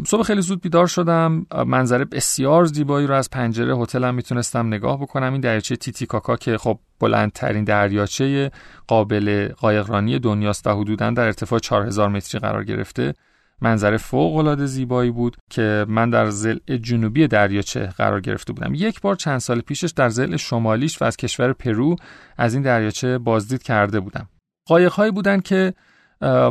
صبح 0.06 0.23
خیلی 0.23 0.40
زود 0.40 0.61
بیدار 0.61 0.87
شدم. 0.87 1.47
منظره 1.66 2.04
بسیار 2.04 2.64
زیبایی 2.64 3.06
رو 3.06 3.14
از 3.14 3.30
پنجره 3.30 3.76
هتلم 3.76 4.14
می‌تونستم 4.14 4.66
نگاه 4.66 5.00
بکنم. 5.00 5.32
این 5.32 5.40
دریاچه 5.40 5.76
تیتیکاکا 5.76 6.37
که 6.37 6.59
خب 6.59 6.78
بلندترین 7.00 7.64
دریاچه 7.64 8.50
قابل 8.87 9.49
قایقرانی 9.59 10.18
دنیاست 10.18 10.66
و 10.66 10.70
حدودا 10.80 11.11
در 11.11 11.25
ارتفاع 11.25 11.59
4000 11.59 12.09
متری 12.09 12.40
قرار 12.40 12.64
گرفته. 12.64 13.14
منظره 13.62 13.97
فوق 13.97 14.37
العاده 14.37 14.67
زیبایی 14.67 15.11
بود 15.11 15.37
که 15.50 15.87
من 15.88 16.11
در 16.11 16.31
زل 16.31 16.59
جنوبی 16.83 17.26
دریاچه 17.26 17.87
قرار 17.87 18.21
گرفته 18.21 18.52
بودم. 18.52 18.75
یک 18.75 19.00
بار 19.00 19.14
چند 19.14 19.38
سال 19.38 19.61
پیشش 19.61 19.90
در 19.90 20.09
زل 20.09 20.37
شمالیش 20.37 21.02
و 21.02 21.05
از 21.05 21.17
کشور 21.17 21.52
پرو 21.52 21.97
از 22.38 22.55
این 22.55 22.62
دریاچه 22.62 23.19
بازدید 23.19 23.62
کرده 23.62 24.00
بودم. 24.00 24.29
قایقهایی 24.69 25.11
بودن 25.12 25.40
که 25.40 25.75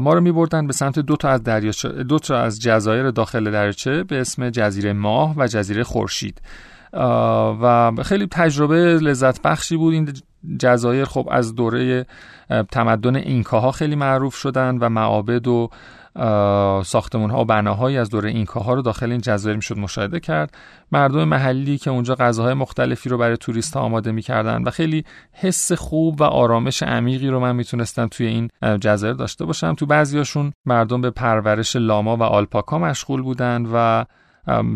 ما 0.01 0.13
رو 0.13 0.22
میبردن 0.22 0.68
به 0.68 0.74
سمت 0.74 1.00
دو 1.00 1.16
تا 1.16 1.30
از 1.30 1.44
دریاچه 1.44 1.89
دو 1.89 2.20
تا 2.20 2.38
از 2.38 2.62
جزایر 2.62 3.12
داخل 3.12 3.51
دریاچه 3.51 4.04
به 4.04 4.22
اسم 4.22 4.50
جزیره 4.50 4.94
ماه 4.94 5.34
و 5.38 5.48
جزیره 5.48 5.84
خورشید. 5.84 6.42
و 7.62 7.92
خیلی 8.06 8.28
تجربه 8.32 8.75
لذت 8.75 9.42
بخشی 9.42 9.78
بود. 9.78 9.94
این 9.94 10.13
جزایر 10.60 11.05
خب 11.05 11.27
از 11.31 11.55
دوره 11.55 12.05
تمدن 12.72 13.15
اینکاها 13.15 13.72
خیلی 13.72 13.96
معروف 13.96 14.36
شدن 14.36 14.77
و 14.77 14.89
معابد 14.89 15.48
و 15.48 15.69
ساختمون 16.86 17.29
ها 17.29 17.41
و 17.41 17.46
بناهایی 17.46 17.98
از 17.98 18.10
دوره 18.10 18.29
اینکاها 18.29 18.74
رو 18.74 18.81
داخل 18.81 19.12
این 19.12 19.22
جزایر 19.22 19.55
می‌شد 19.55 19.77
مشاهده 19.77 20.19
کرد. 20.19 20.58
مردم 20.91 21.24
محلی 21.24 21.77
که 21.77 21.89
اونجا 21.89 22.15
غذاهای 22.15 22.53
مختلفی 22.53 23.10
رو 23.10 23.17
برای 23.17 23.38
توریست 23.38 23.74
ها 23.77 23.81
آماده 23.81 24.12
می‌کردن 24.12 24.63
و 24.63 24.69
خیلی 24.69 25.05
حس 25.34 25.72
خوب 25.72 26.22
و 26.22 26.24
آرامش 26.24 26.84
عمیقی 26.84 27.27
رو 27.27 27.39
من 27.39 27.55
می‌تونستم 27.55 28.08
توی 28.08 28.27
این 28.27 28.50
جزایر 28.81 29.13
داشته 29.13 29.46
باشم. 29.46 29.74
تو 29.74 29.86
بعضیاشون 29.86 30.53
مردم 30.65 31.01
به 31.01 31.10
پرورش 31.10 31.75
لاما 31.75 32.17
و 32.17 32.24
آلپاکا 32.24 32.79
مشغول 32.79 33.22
بودن 33.22 33.65
و 33.74 34.05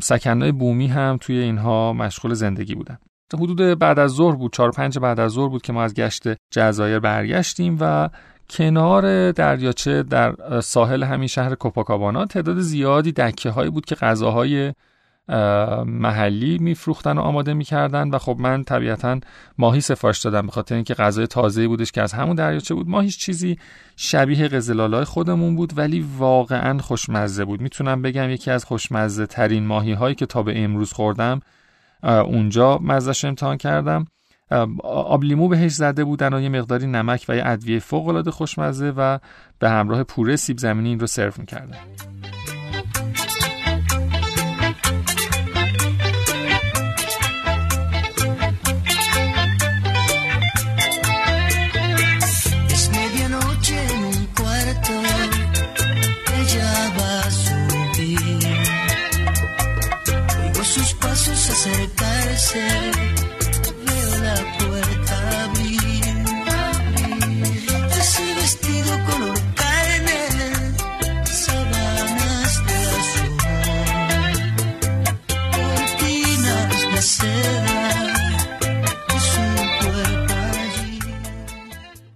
سکنای 0.01 0.51
بومی 0.51 0.87
هم 0.87 1.17
توی 1.21 1.37
اینها 1.37 1.93
مشغول 1.93 2.33
زندگی 2.33 2.75
بودن. 2.75 2.97
حدود 3.33 3.79
بعد 3.79 3.99
از 3.99 4.11
ظهر 4.11 4.35
بود 4.35 4.53
چهار 4.53 4.71
پنج 4.71 4.99
بعد 4.99 5.19
از 5.19 5.31
ظهر 5.31 5.49
بود 5.49 5.61
که 5.61 5.73
ما 5.73 5.83
از 5.83 5.93
گشت 5.93 6.23
جزایر 6.51 6.99
برگشتیم 6.99 7.77
و 7.79 8.09
کنار 8.49 9.31
دریاچه 9.31 10.03
در 10.03 10.59
ساحل 10.61 11.03
همین 11.03 11.27
شهر 11.27 11.55
کوپاکابانا 11.55 12.25
تعداد 12.25 12.59
زیادی 12.59 13.11
دکه 13.11 13.49
هایی 13.49 13.69
بود 13.69 13.85
که 13.85 13.95
غذاهای 13.95 14.73
محلی 15.85 16.57
میفروختن 16.57 17.17
و 17.17 17.21
آماده 17.21 17.53
می‌کردن 17.53 18.09
و 18.09 18.17
خب 18.17 18.35
من 18.39 18.63
طبیعتا 18.63 19.19
ماهی 19.57 19.81
سفارش 19.81 20.21
دادم 20.21 20.45
به 20.45 20.51
خاطر 20.51 20.75
اینکه 20.75 20.93
غذای 20.93 21.27
تازه 21.27 21.67
بودش 21.67 21.91
که 21.91 22.01
از 22.01 22.13
همون 22.13 22.35
دریاچه 22.35 22.75
بود. 22.75 22.89
ماهیش 22.89 23.17
چیزی 23.17 23.57
شبیه 23.95 24.47
قزلالای 24.47 25.03
خودمون 25.03 25.55
بود 25.55 25.77
ولی 25.77 26.05
واقعا 26.17 26.77
خوشمزه 26.79 27.45
بود. 27.45 27.61
می‌تونم 27.61 28.01
بگم 28.01 28.29
یکی 28.29 28.51
از 28.51 28.65
خوشمزه 28.65 29.25
ترین 29.25 29.65
ماهی 29.65 29.93
هایی 29.93 30.15
که 30.15 30.25
تا 30.25 30.43
به 30.43 30.63
امروز 30.63 30.93
خوردم 30.93 31.39
اونجا 32.03 32.77
مزش 32.77 33.25
امتحان 33.25 33.57
کردم. 33.57 34.05
آب 34.83 35.23
لیمو 35.23 35.47
بهش 35.47 35.71
زده 35.71 36.03
بودن 36.03 36.33
و 36.33 36.41
یه 36.41 36.49
مقداری 36.49 36.87
نمک 36.87 37.25
و 37.29 37.35
یه 37.35 37.43
ادویه 37.45 37.79
فوق 37.79 38.07
العاده 38.07 38.31
خوشمزه 38.31 38.93
و 38.97 39.19
به 39.59 39.69
همراه 39.69 40.03
پوره 40.03 40.35
سیب 40.35 40.57
زمینی 40.57 40.89
این 40.89 40.99
رو 40.99 41.07
سرو 41.07 41.31
می‌کردن. 41.37 41.77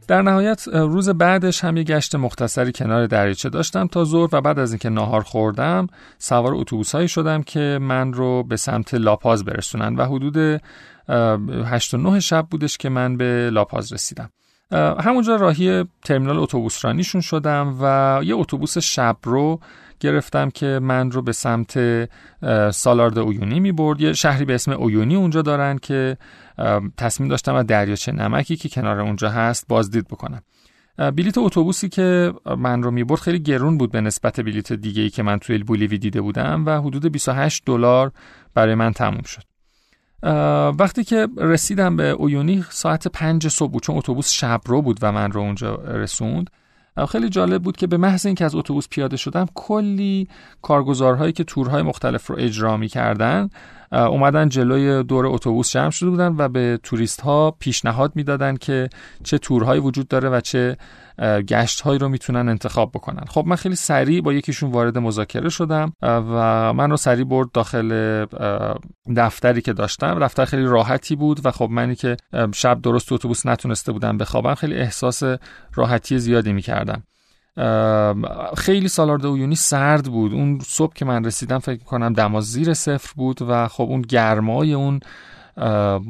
در 0.07 0.21
نهایت 0.21 0.67
روز 0.67 1.09
بعدش 1.09 1.63
هم 1.63 1.77
یه 1.77 1.83
گشت 1.83 2.15
مختصری 2.15 2.71
کنار 2.71 3.07
دریاچه 3.07 3.49
داشتم 3.49 3.87
تا 3.87 4.03
ظهر 4.05 4.35
و 4.35 4.41
بعد 4.41 4.59
از 4.59 4.71
اینکه 4.71 4.89
ناهار 4.89 5.21
خوردم 5.21 5.87
سوار 6.17 6.55
اتوبوس 6.55 6.95
هایی 6.95 7.07
شدم 7.07 7.43
که 7.43 7.79
من 7.81 8.13
رو 8.13 8.43
به 8.43 8.55
سمت 8.55 8.93
لاپاز 8.93 9.45
برسونن 9.45 9.95
و 9.95 10.05
حدود 10.05 10.61
8 11.65 11.93
و 11.93 11.97
9 11.97 12.19
شب 12.19 12.47
بودش 12.51 12.77
که 12.77 12.89
من 12.89 13.17
به 13.17 13.49
لاپاز 13.53 13.93
رسیدم. 13.93 14.29
همونجا 14.71 15.35
راهی 15.35 15.85
ترمینال 16.03 16.39
اتوبوس 16.39 16.85
رانیشون 16.85 17.21
شدم 17.21 17.77
و 17.81 18.19
یه 18.23 18.35
اتوبوس 18.35 18.77
شب 18.77 19.17
رو 19.23 19.59
گرفتم 19.99 20.49
که 20.49 20.79
من 20.81 21.11
رو 21.11 21.21
به 21.21 21.31
سمت 21.31 21.79
سالارد 22.71 23.19
اویونی 23.19 23.59
می 23.59 23.71
برد. 23.71 24.01
یه 24.01 24.13
شهری 24.13 24.45
به 24.45 24.55
اسم 24.55 24.71
اویونی 24.71 25.15
اونجا 25.15 25.41
دارن 25.41 25.77
که 25.77 26.17
تصمیم 26.97 27.29
داشتم 27.29 27.55
از 27.55 27.65
دریاچه 27.65 28.11
نمکی 28.11 28.55
که 28.55 28.69
کنار 28.69 28.99
اونجا 28.99 29.29
هست 29.29 29.67
بازدید 29.67 30.07
بکنم. 30.07 30.41
بلیت 30.97 31.37
اتوبوسی 31.37 31.89
که 31.89 32.33
من 32.57 32.83
رو 32.83 32.91
می‌برد 32.91 33.19
خیلی 33.19 33.39
گرون 33.39 33.77
بود 33.77 33.91
به 33.91 34.01
نسبت 34.01 34.39
بلیت 34.39 34.73
دیگه 34.73 35.01
ای 35.01 35.09
که 35.09 35.23
من 35.23 35.39
توی 35.39 35.57
بولیوی 35.57 35.97
دیده 35.97 36.21
بودم 36.21 36.65
و 36.65 36.81
حدود 36.81 37.11
28 37.11 37.63
دلار 37.65 38.11
برای 38.53 38.75
من 38.75 38.93
تموم 38.93 39.21
شد. 39.21 39.43
وقتی 40.79 41.03
که 41.03 41.27
رسیدم 41.37 41.95
به 41.95 42.09
اویونی 42.09 42.65
ساعت 42.69 43.07
پنج 43.07 43.47
صبح 43.47 43.71
بود 43.71 43.83
چون 43.83 43.97
اتوبوس 43.97 44.31
شب 44.31 44.61
رو 44.65 44.81
بود 44.81 44.99
و 45.01 45.11
من 45.11 45.31
رو 45.31 45.41
اونجا 45.41 45.75
رسوند. 45.75 46.49
خیلی 47.05 47.29
جالب 47.29 47.61
بود 47.63 47.77
که 47.77 47.87
به 47.87 47.97
محض 47.97 48.25
اینکه 48.25 48.45
از 48.45 48.55
اتوبوس 48.55 48.87
پیاده 48.89 49.17
شدم 49.17 49.45
کلی 49.55 50.27
کارگزارهایی 50.61 51.33
که 51.33 51.43
تورهای 51.43 51.81
مختلف 51.81 52.27
رو 52.27 52.35
اجرا 52.39 52.77
می‌کردن 52.77 53.49
اومدن 53.91 54.49
جلوی 54.49 55.03
دور 55.03 55.25
اتوبوس 55.25 55.71
جمع 55.71 55.89
شده 55.89 56.09
بودن 56.09 56.35
و 56.37 56.49
به 56.49 56.79
توریست 56.83 57.21
ها 57.21 57.55
پیشنهاد 57.59 58.11
می‌دادن 58.15 58.55
که 58.55 58.89
چه 59.23 59.37
تورهایی 59.37 59.81
وجود 59.81 60.07
داره 60.07 60.29
و 60.29 60.41
چه 60.41 60.77
گشت 61.19 61.81
هایی 61.81 61.99
رو 61.99 62.09
می‌تونن 62.09 62.49
انتخاب 62.49 62.91
بکنن. 62.91 63.25
خب 63.29 63.43
من 63.47 63.55
خیلی 63.55 63.75
سریع 63.75 64.21
با 64.21 64.33
یکیشون 64.33 64.71
وارد 64.71 64.97
مذاکره 64.97 65.49
شدم 65.49 65.93
و 66.01 66.73
من 66.73 66.89
رو 66.89 66.97
سریع 66.97 67.25
برد 67.25 67.51
داخل 67.51 68.25
دفتری 69.17 69.61
که 69.61 69.73
داشتم. 69.73 70.19
دفتر 70.19 70.45
خیلی 70.45 70.63
راحتی 70.65 71.15
بود 71.15 71.45
و 71.45 71.51
خب 71.51 71.69
منی 71.71 71.95
که 71.95 72.17
شب 72.53 72.81
درست 72.81 73.11
اتوبوس 73.11 73.45
نتونسته 73.45 73.91
بودم 73.91 74.17
بخوابم 74.17 74.55
خیلی 74.55 74.75
احساس 74.75 75.23
راحتی 75.73 76.19
زیادی 76.19 76.53
می‌کردم. 76.53 77.03
خیلی 78.57 78.87
سالارد 78.87 79.25
اویونی 79.25 79.55
سرد 79.55 80.05
بود. 80.05 80.33
اون 80.33 80.59
صبح 80.65 80.93
که 80.93 81.05
من 81.05 81.25
رسیدم 81.25 81.59
فکر 81.59 81.83
کنم 81.83 82.13
دما 82.13 82.41
زیر 82.41 82.73
صفر 82.73 83.13
بود 83.15 83.41
و 83.41 83.67
خب 83.67 83.83
اون 83.83 84.01
گرمای 84.01 84.73
اون 84.73 84.99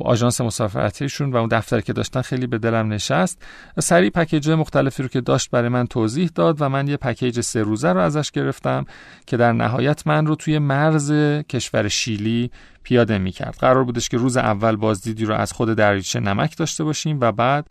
آژانس 0.05 0.41
مسافرتیشون 0.41 1.31
و 1.31 1.35
اون 1.35 1.47
دفتری 1.47 1.81
که 1.81 1.93
داشتن 1.93 2.21
خیلی 2.21 2.47
به 2.47 2.57
دلم 2.57 2.93
نشست. 2.93 3.41
سریع 3.79 4.09
پکیج 4.09 4.49
مختلفی 4.49 5.03
رو 5.03 5.09
که 5.09 5.21
داشت 5.21 5.51
برای 5.51 5.69
من 5.69 5.87
توضیح 5.87 6.29
داد 6.35 6.61
و 6.61 6.69
من 6.69 6.87
یه 6.87 6.97
پکیج 6.97 7.41
سه 7.41 7.63
روزه 7.63 7.93
رو 7.93 7.99
ازش 7.99 8.31
گرفتم 8.31 8.85
که 9.27 9.37
در 9.37 9.51
نهایت 9.51 10.07
من 10.07 10.25
رو 10.25 10.35
توی 10.35 10.59
مرز 10.59 11.11
کشور 11.49 11.87
شیلی 11.87 12.51
پیاده 12.83 13.17
می‌کرد. 13.17 13.57
قرار 13.59 13.83
بودش 13.83 14.09
که 14.09 14.17
روز 14.17 14.37
اول 14.37 14.75
بازدیدی 14.75 15.25
رو 15.25 15.33
از 15.33 15.51
خود 15.51 15.73
دریاچه 15.73 16.19
نمک 16.19 16.57
داشته 16.57 16.83
باشیم 16.83 17.17
و 17.21 17.31
بعد 17.31 17.67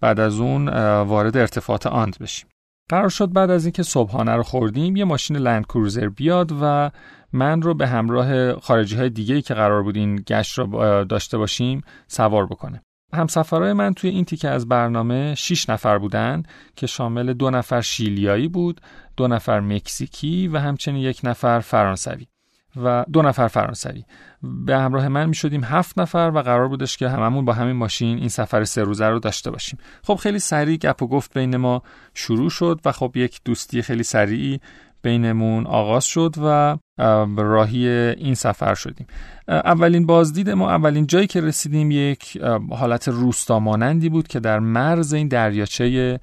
بعد 0.00 0.20
از 0.20 0.40
اون 0.40 0.68
وارد 1.02 1.36
ارتفاعات 1.36 1.86
آند 1.86 2.16
بشیم. 2.20 2.51
قرار 2.92 3.08
شد 3.08 3.32
بعد 3.32 3.50
از 3.50 3.64
اینکه 3.64 3.82
صبحانه 3.82 4.32
رو 4.32 4.42
خوردیم 4.42 4.96
یه 4.96 5.04
ماشین 5.04 5.36
لند 5.36 5.64
کروزر 5.64 6.08
بیاد 6.08 6.52
و 6.62 6.90
من 7.32 7.62
رو 7.62 7.74
به 7.74 7.86
همراه 7.86 8.60
خارجی 8.60 8.96
های 8.96 9.10
دیگه 9.10 9.42
که 9.42 9.54
قرار 9.54 9.82
بود 9.82 9.96
این 9.96 10.16
گشت 10.26 10.58
رو 10.58 11.04
داشته 11.04 11.38
باشیم 11.38 11.80
سوار 12.08 12.46
بکنه. 12.46 12.82
همسفرهای 13.14 13.72
من 13.72 13.94
توی 13.94 14.10
این 14.10 14.24
تیکه 14.24 14.48
از 14.48 14.68
برنامه 14.68 15.34
6 15.34 15.70
نفر 15.70 15.98
بودن 15.98 16.42
که 16.76 16.86
شامل 16.86 17.32
دو 17.32 17.50
نفر 17.50 17.80
شیلیایی 17.80 18.48
بود 18.48 18.80
دو 19.16 19.28
نفر 19.28 19.60
مکزیکی 19.60 20.48
و 20.48 20.58
همچنین 20.58 21.02
یک 21.02 21.20
نفر 21.24 21.60
فرانسوی. 21.60 22.26
و 22.76 23.04
دو 23.12 23.22
نفر 23.22 23.48
فرانسوی. 23.48 24.04
به 24.42 24.78
همراه 24.78 25.08
من 25.08 25.28
می 25.28 25.34
شدیم 25.34 25.64
هفت 25.64 25.98
نفر 25.98 26.32
و 26.34 26.38
قرار 26.38 26.68
بودش 26.68 26.96
که 26.96 27.08
هممون 27.08 27.44
با 27.44 27.52
همین 27.52 27.76
ماشین 27.76 28.18
این 28.18 28.28
سفر 28.28 28.64
سه 28.64 28.82
روزه 28.82 29.08
رو 29.08 29.18
داشته 29.18 29.50
باشیم. 29.50 29.78
خب 30.02 30.14
خیلی 30.14 30.38
سریع 30.38 30.76
گپ 30.76 31.02
و 31.02 31.06
گفت 31.06 31.38
بین 31.38 31.56
ما 31.56 31.82
شروع 32.14 32.50
شد 32.50 32.80
و 32.84 32.92
خب 32.92 33.12
یک 33.14 33.40
دوستی 33.44 33.82
خیلی 33.82 34.02
سریعی 34.02 34.60
بینمون 35.02 35.66
آغاز 35.66 36.04
شد 36.04 36.34
و 36.44 36.78
راهی 37.36 37.88
این 37.88 38.34
سفر 38.34 38.74
شدیم. 38.74 39.06
اولین 39.48 40.06
بازدید 40.06 40.50
ما 40.50 40.70
اولین 40.70 41.06
جایی 41.06 41.26
که 41.26 41.40
رسیدیم 41.40 41.90
یک 41.90 42.38
حالت 42.70 43.08
روستا 43.08 43.58
مانندی 43.58 44.08
بود 44.08 44.28
که 44.28 44.40
در 44.40 44.58
مرز 44.58 45.12
این 45.12 45.28
دریاچه 45.28 46.20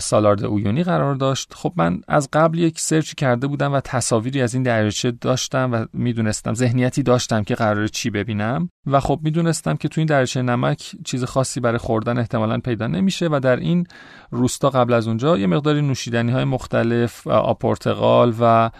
سالارد 0.00 0.44
اویونی 0.44 0.82
قرار 0.82 1.14
داشت. 1.14 1.54
خب 1.54 1.72
من 1.76 2.00
از 2.08 2.28
قبل 2.32 2.58
یک 2.58 2.80
سرچ 2.80 3.14
کرده 3.14 3.46
بودم 3.46 3.72
و 3.72 3.80
تصاویری 3.80 4.42
از 4.42 4.54
این 4.54 4.62
دریاچه 4.62 5.10
داشتم 5.10 5.72
و 5.72 5.86
می‌دونستم 5.92 6.54
ذهنیتی 6.54 7.02
داشتم 7.02 7.44
که 7.44 7.54
قرار 7.54 7.86
چی 7.86 8.10
ببینم. 8.10 8.70
و 8.86 9.00
خب 9.00 9.20
می‌دونستم 9.22 9.76
که 9.76 9.88
تو 9.88 10.00
این 10.00 10.06
دریاچه 10.06 10.42
نمک 10.42 10.94
چیز 11.04 11.24
خاصی 11.24 11.60
برای 11.60 11.78
خوردن 11.78 12.18
احتمالا 12.18 12.58
پیدا 12.58 12.86
نمیشه 12.86 13.26
و 13.26 13.40
در 13.42 13.56
این 13.56 13.86
روستا 14.30 14.70
قبل 14.70 14.92
از 14.92 15.08
اونجا 15.08 15.38
یه 15.38 15.46
مقداری 15.46 15.82
نوشیدنی 15.82 16.32
های 16.32 16.44
مختلف 16.44 17.26
آب 17.26 17.57
پرتقال 17.57 18.34
و 18.40 18.70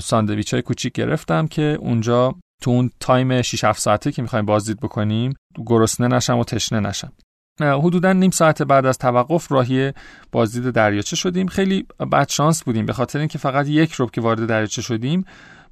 ساندویچ 0.00 0.35
های 0.52 0.62
کوچیک 0.62 0.92
گرفتم 0.92 1.46
که 1.46 1.78
اونجا 1.80 2.34
تو 2.62 2.70
اون 2.70 2.90
time 3.00 3.42
6 3.42 3.64
7 3.64 3.80
ساعته 3.80 4.12
که 4.12 4.22
می‌خوایم 4.22 4.46
بازدید 4.46 4.80
بکنیم 4.80 5.34
گرسنه 5.66 6.08
نشم 6.08 6.38
و 6.38 6.44
تشنه 6.44 6.80
نشم. 6.80 7.12
حدودا 7.60 8.12
نیم 8.12 8.30
ساعت 8.30 8.62
بعد 8.62 8.86
از 8.86 8.98
توقف 8.98 9.52
راهی 9.52 9.92
بازدید 10.32 10.70
دریاچه 10.70 11.16
شدیم. 11.16 11.46
خیلی 11.46 11.86
بد 12.12 12.28
شانس 12.28 12.64
بودیم. 12.64 12.86
به 12.86 12.92
خاطر 12.92 13.18
اینکه 13.18 13.38
فقط 13.38 13.68
یک 13.68 13.92
ربع 13.92 14.10
که 14.10 14.20
وارد 14.20 14.46
دریاچه 14.46 14.82
شدیم 14.82 15.24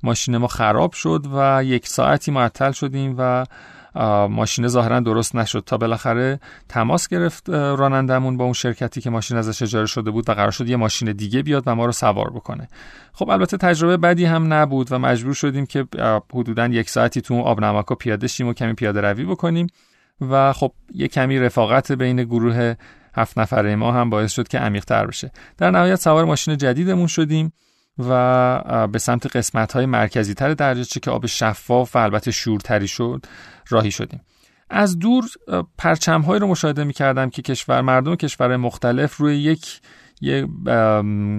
ماشین 0.02 0.36
ما 0.36 0.46
خراب 0.46 0.92
شد 0.92 1.26
و 1.34 1.64
یک 1.64 1.88
ساعتی 1.88 2.30
معطل 2.30 2.72
شدیم 2.72 3.14
و 3.18 3.44
ماشین 4.30 4.68
ظاهرا 4.68 5.00
درست 5.00 5.36
نشد 5.36 5.62
تا 5.66 5.76
بالاخره 5.76 6.40
تماس 6.68 7.08
گرفت 7.08 7.50
رانندمون 7.50 8.36
با 8.36 8.44
اون 8.44 8.52
شرکتی 8.52 9.00
که 9.00 9.10
ماشین 9.10 9.36
ازش 9.36 9.62
اجاره 9.62 9.86
شده 9.86 10.10
بود 10.10 10.28
و 10.28 10.32
قرار 10.32 10.50
شد 10.50 10.68
یه 10.68 10.76
ماشین 10.76 11.12
دیگه 11.12 11.42
بیاد 11.42 11.62
و 11.66 11.74
ما 11.74 11.86
رو 11.86 11.92
سوار 11.92 12.30
بکنه. 12.30 12.68
خب 13.12 13.30
البته 13.30 13.56
تجربه 13.56 13.96
بدی 13.96 14.24
هم 14.24 14.52
نبود 14.52 14.92
و 14.92 14.98
مجبور 14.98 15.34
شدیم 15.34 15.66
که 15.66 15.86
حدودا 16.34 16.66
یک 16.66 16.90
ساعتی 16.90 17.20
تو 17.20 17.40
آب 17.40 17.94
پیاده 17.94 18.26
شیم 18.26 18.48
و 18.48 18.52
کمی 18.52 18.72
پیاده 18.72 19.00
روی 19.00 19.24
بکنیم 19.24 19.66
و 20.20 20.52
خب 20.52 20.72
یه 20.94 21.08
کمی 21.08 21.38
رفاقت 21.38 21.92
بین 21.92 22.24
گروه 22.24 22.74
هفت 23.14 23.38
نفره 23.38 23.76
ما 23.76 23.92
هم 23.92 24.10
باعث 24.10 24.32
شد 24.32 24.48
که 24.48 24.58
عمیق 24.58 24.84
تر 24.84 25.06
بشه. 25.06 25.30
در 25.58 25.70
نهایت 25.70 26.00
سوار 26.00 26.24
ماشین 26.24 26.56
جدیدمون 26.56 27.06
شدیم. 27.06 27.52
و 27.98 28.88
به 28.88 28.98
سمت 28.98 29.36
قسمت 29.36 29.72
های 29.72 29.86
مرکزی 29.86 30.34
تر 30.34 30.54
دریاچه 30.54 31.00
که 31.00 31.10
آب 31.10 31.26
شفاف 31.26 31.96
و 31.96 31.98
البته 31.98 32.30
شورتری 32.30 32.88
شد 32.88 33.26
راهی 33.68 33.90
شدیم. 33.90 34.20
از 34.70 34.98
دور 34.98 35.24
پرچم 35.78 36.20
هایی 36.20 36.40
رو 36.40 36.46
مشاهده 36.46 36.84
می 36.84 36.92
کردم 36.92 37.30
که 37.30 37.42
کشور 37.42 37.80
مردم 37.80 38.16
کشور 38.16 38.56
مختلف 38.56 39.16
روی 39.16 39.36
یک 39.36 39.80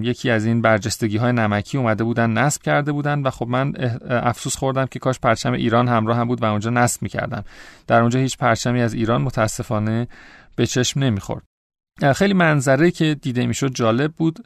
یکی 0.01 0.29
از 0.29 0.45
این 0.45 0.61
برجستگی 0.61 1.17
های 1.17 1.31
نمکی 1.31 1.77
اومده 1.77 2.03
بودن 2.03 2.29
نصب 2.29 2.61
کرده 2.61 2.91
بودن 2.91 3.21
و 3.21 3.29
خب 3.29 3.47
من 3.47 3.73
افسوس 4.09 4.57
خوردم 4.57 4.85
که 4.85 4.99
کاش 4.99 5.19
پرچم 5.19 5.53
ایران 5.53 5.87
همراه 5.87 6.17
هم 6.17 6.27
بود 6.27 6.43
و 6.43 6.45
اونجا 6.45 6.69
نصب 6.69 7.01
می‌کردم 7.03 7.43
در 7.87 8.01
اونجا 8.01 8.19
هیچ 8.19 8.37
پرچمی 8.37 8.81
از 8.81 8.93
ایران 8.93 9.21
متاسفانه 9.21 10.07
به 10.55 10.65
چشم 10.65 10.99
نمی‌خورد. 10.99 11.43
خیلی 12.15 12.33
منظره 12.33 12.91
که 12.91 13.15
دیده 13.21 13.45
می‌شد 13.45 13.73
جالب 13.73 14.13
بود. 14.13 14.39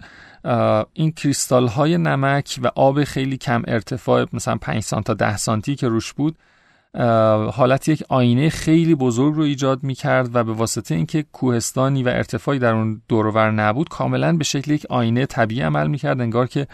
این 0.94 1.12
کریستال 1.12 1.68
های 1.68 1.98
نمک 1.98 2.60
و 2.64 2.72
آب 2.76 3.04
خیلی 3.04 3.38
کم 3.38 3.64
ارتفاع 3.68 4.26
مثلا 4.34 4.56
5 4.56 4.84
سانت 4.84 5.06
تا 5.06 5.14
10 5.14 5.38
سانتی 5.38 5.76
که 5.76 5.88
روش 5.88 6.14
بود 6.14 6.38
حالت 7.54 7.88
یک 7.88 8.04
آینه 8.10 8.50
خیلی 8.50 8.96
بزرگ 8.96 9.36
رو 9.36 9.44
ایجاد 9.44 9.84
می 9.84 9.96
کرد 9.96 10.36
و 10.36 10.44
به 10.44 10.54
واسطه 10.54 10.96
اینکه 10.96 11.24
کوهستانی 11.24 12.04
و 12.04 12.08
ارتفاعی 12.10 12.60
در 12.60 12.74
اون 12.74 13.02
دورور 13.08 13.52
نبود 13.52 13.90
کاملا 13.90 14.38
به 14.38 14.44
شکل 14.44 14.72
یک 14.72 14.86
آینه 14.90 15.26
طبیعی 15.26 15.62
عمل 15.62 15.88
می 15.88 15.98
کرد 15.98 16.22
انگار 16.22 16.48
که 16.48 16.68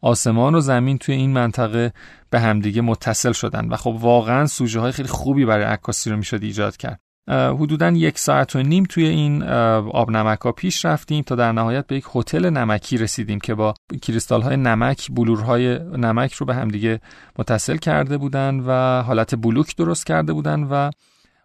آسمان 0.00 0.54
و 0.54 0.60
زمین 0.60 0.98
توی 0.98 1.14
این 1.14 1.32
منطقه 1.32 1.92
به 2.30 2.40
همدیگه 2.40 2.82
متصل 2.82 3.32
شدن. 3.32 3.68
و 3.68 3.76
خب 3.76 3.96
واقعا 4.00 4.46
سوژه 4.46 4.80
های 4.80 4.92
خیلی 4.92 5.08
خوبی 5.08 5.44
برای 5.44 5.64
عکاسی 5.64 6.10
رو 6.10 6.16
می‌شد 6.16 6.42
ایجاد 6.42 6.76
کرد. 6.76 7.00
حدودا 7.28 7.90
یک 7.90 8.18
ساعت 8.18 8.56
و 8.56 8.62
نیم 8.62 8.84
توی 8.84 9.06
این 9.06 9.42
آب 9.42 10.10
نمک 10.10 10.40
ها 10.40 10.52
پیش 10.52 10.84
رفتیم 10.84 11.22
تا 11.22 11.34
در 11.34 11.52
نهایت 11.52 11.86
به 11.86 11.96
یک 11.96 12.04
هتل 12.14 12.50
نمکی 12.50 12.96
رسیدیم 12.96 13.40
که 13.40 13.54
با 13.54 13.74
کریستال 14.02 14.42
های 14.42 14.56
نمک 14.56 15.08
بلورهای 15.10 15.78
نمک 15.78 16.32
رو 16.32 16.46
به 16.46 16.54
همدیگه 16.54 17.00
متصل 17.38 17.76
کرده 17.76 18.18
بودن 18.18 18.60
و 18.66 19.02
حالت 19.02 19.34
بلوک 19.34 19.76
درست 19.76 20.06
کرده 20.06 20.32
بودن 20.32 20.62
و 20.62 20.90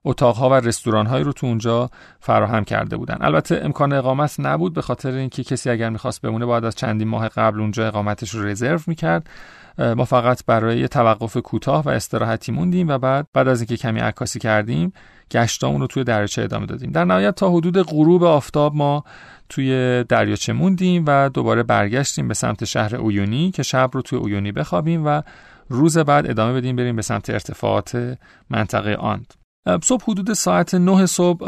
اتاقها 0.05 0.49
و 0.49 0.53
رستوران 0.53 1.05
هایی 1.05 1.23
رو 1.23 1.33
تو 1.33 1.47
اونجا 1.47 1.89
فراهم 2.19 2.63
کرده 2.63 2.97
بودن. 2.97 3.17
البته 3.21 3.61
امکان 3.63 3.93
اقامت 3.93 4.39
نبود 4.39 4.73
به 4.73 4.81
خاطر 4.81 5.11
اینکه 5.11 5.43
کسی 5.43 5.69
اگر 5.69 5.89
می‌خواست 5.89 6.21
بمونه 6.21 6.45
باید 6.45 6.65
از 6.65 6.75
چندین 6.75 7.07
ماه 7.07 7.27
قبل 7.27 7.61
اونجا 7.61 7.87
اقامتش 7.87 8.29
رو 8.29 8.45
رزرو 8.45 8.79
می‌کرد. 8.87 9.29
ما 9.77 10.05
فقط 10.05 10.45
برای 10.45 10.87
توقف 10.87 11.37
کوتاه 11.37 11.83
و 11.83 11.89
استراحتی 11.89 12.51
موندیم 12.51 12.87
و 12.87 12.97
بعد 12.97 13.27
بعد 13.33 13.47
از 13.47 13.61
اینکه 13.61 13.77
کمی 13.77 13.99
عکاسی 13.99 14.39
کردیم 14.39 14.93
گشتامون 15.31 15.81
رو 15.81 15.87
توی 15.87 16.03
دریاچه 16.03 16.41
ادامه 16.41 16.65
دادیم. 16.65 16.91
در 16.91 17.05
نهایت 17.05 17.35
تا 17.35 17.51
حدود 17.51 17.81
غروب 17.81 18.23
آفتاب 18.23 18.75
ما 18.75 19.03
توی 19.49 20.03
دریاچه 20.03 20.53
موندیم 20.53 21.03
و 21.07 21.29
دوباره 21.29 21.63
برگشتیم 21.63 22.27
به 22.27 22.33
سمت 22.33 22.65
شهر 22.65 22.95
اویونی 22.95 23.51
که 23.51 23.63
شب 23.63 23.89
رو 23.93 24.01
توی 24.01 24.19
اویونی 24.19 24.51
بخوابیم 24.51 25.05
و 25.05 25.21
روز 25.69 25.97
بعد 25.97 26.29
ادامه 26.29 26.53
بدیم 26.53 26.75
بریم 26.75 26.95
به 26.95 27.01
سمت 27.01 27.29
ارتفاعات 27.29 28.17
منطقه 28.49 28.95
آند. 28.95 29.33
صبح 29.83 30.03
حدود 30.07 30.33
ساعت 30.33 30.75
9 30.75 31.05
صبح 31.05 31.45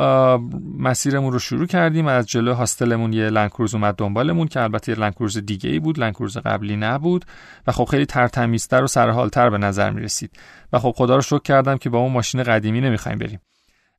مسیرمون 0.78 1.34
رو 1.34 1.40
شروع 1.40 1.66
کردیم. 1.66 2.08
از 2.08 2.28
جلو 2.28 2.54
هاستلمون 2.54 3.14
یه 3.14 3.30
لنکروز 3.30 3.76
اومد 3.76 3.96
دنبالمون 3.96 4.48
که 4.48 4.62
البته 4.62 4.92
یه 4.92 5.00
لنکروز 5.00 5.38
دیگه 5.38 5.70
ای 5.70 5.80
بود 5.80 6.00
لنکروز 6.00 6.38
قبلی 6.38 6.76
نبود. 6.76 7.26
و 7.68 7.72
خب 7.72 7.86
خیلی 7.86 8.06
ترتمیزتر 8.06 8.84
و 8.84 8.88
سرحالتر 8.88 9.50
به 9.50 9.58
نظر 9.58 9.90
می 9.90 10.02
رسید 10.02 10.32
و 10.74 10.80
خب 10.80 10.94
خدا 10.98 11.16
رو 11.16 11.22
شکر 11.22 11.42
کردم 11.42 11.78
که 11.78 11.90
با 11.90 12.00
اون 12.00 12.12
ماشین 12.12 12.44
قدیمی 12.44 12.82
نمی‌خوایم 12.82 13.18
بریم. 13.18 13.40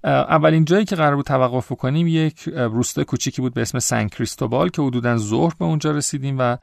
اولین 0.05 0.65
جایی 0.65 0.85
که 0.85 0.97
قرار 0.97 1.17
بود 1.17 1.25
توقف 1.25 1.73
کنیم 1.73 2.07
یک 2.07 2.49
روستای 2.49 3.05
کوچیکی 3.05 3.43
بود 3.43 3.55
به 3.55 3.63
اسم 3.63 3.79
سن 3.79 4.09
کریستوبال 4.09 4.69
که 4.69 4.83
حدودا 4.83 5.17
ظهر 5.17 5.53
به 5.59 5.65
اونجا 5.65 5.91
رسیدیم 5.91 6.37
و 6.39 6.57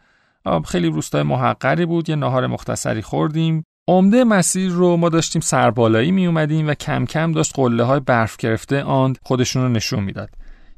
خیلی 0.65 0.87
روستای 0.87 1.23
محقری 1.23 1.85
بود. 1.85 2.09
یه 2.09 2.15
ناهار 2.15 2.47
مختصری 2.47 3.01
خوردیم. 3.01 3.65
عمده 3.87 4.23
مسیر 4.23 4.71
رو 4.71 4.97
ما 4.97 5.09
داشتیم 5.09 5.41
سربالایی 5.41 6.11
می 6.11 6.27
اومدیم 6.27 6.67
و 6.67 6.73
کم 6.73 7.05
کم 7.05 7.31
داشت 7.31 7.51
قله 7.55 7.83
های 7.83 7.99
برف 7.99 8.37
گرفته 8.37 8.83
آن 8.83 9.15
خودشون 9.23 9.63
رو 9.63 9.69
نشون 9.69 10.03
می‌داد. 10.03 10.29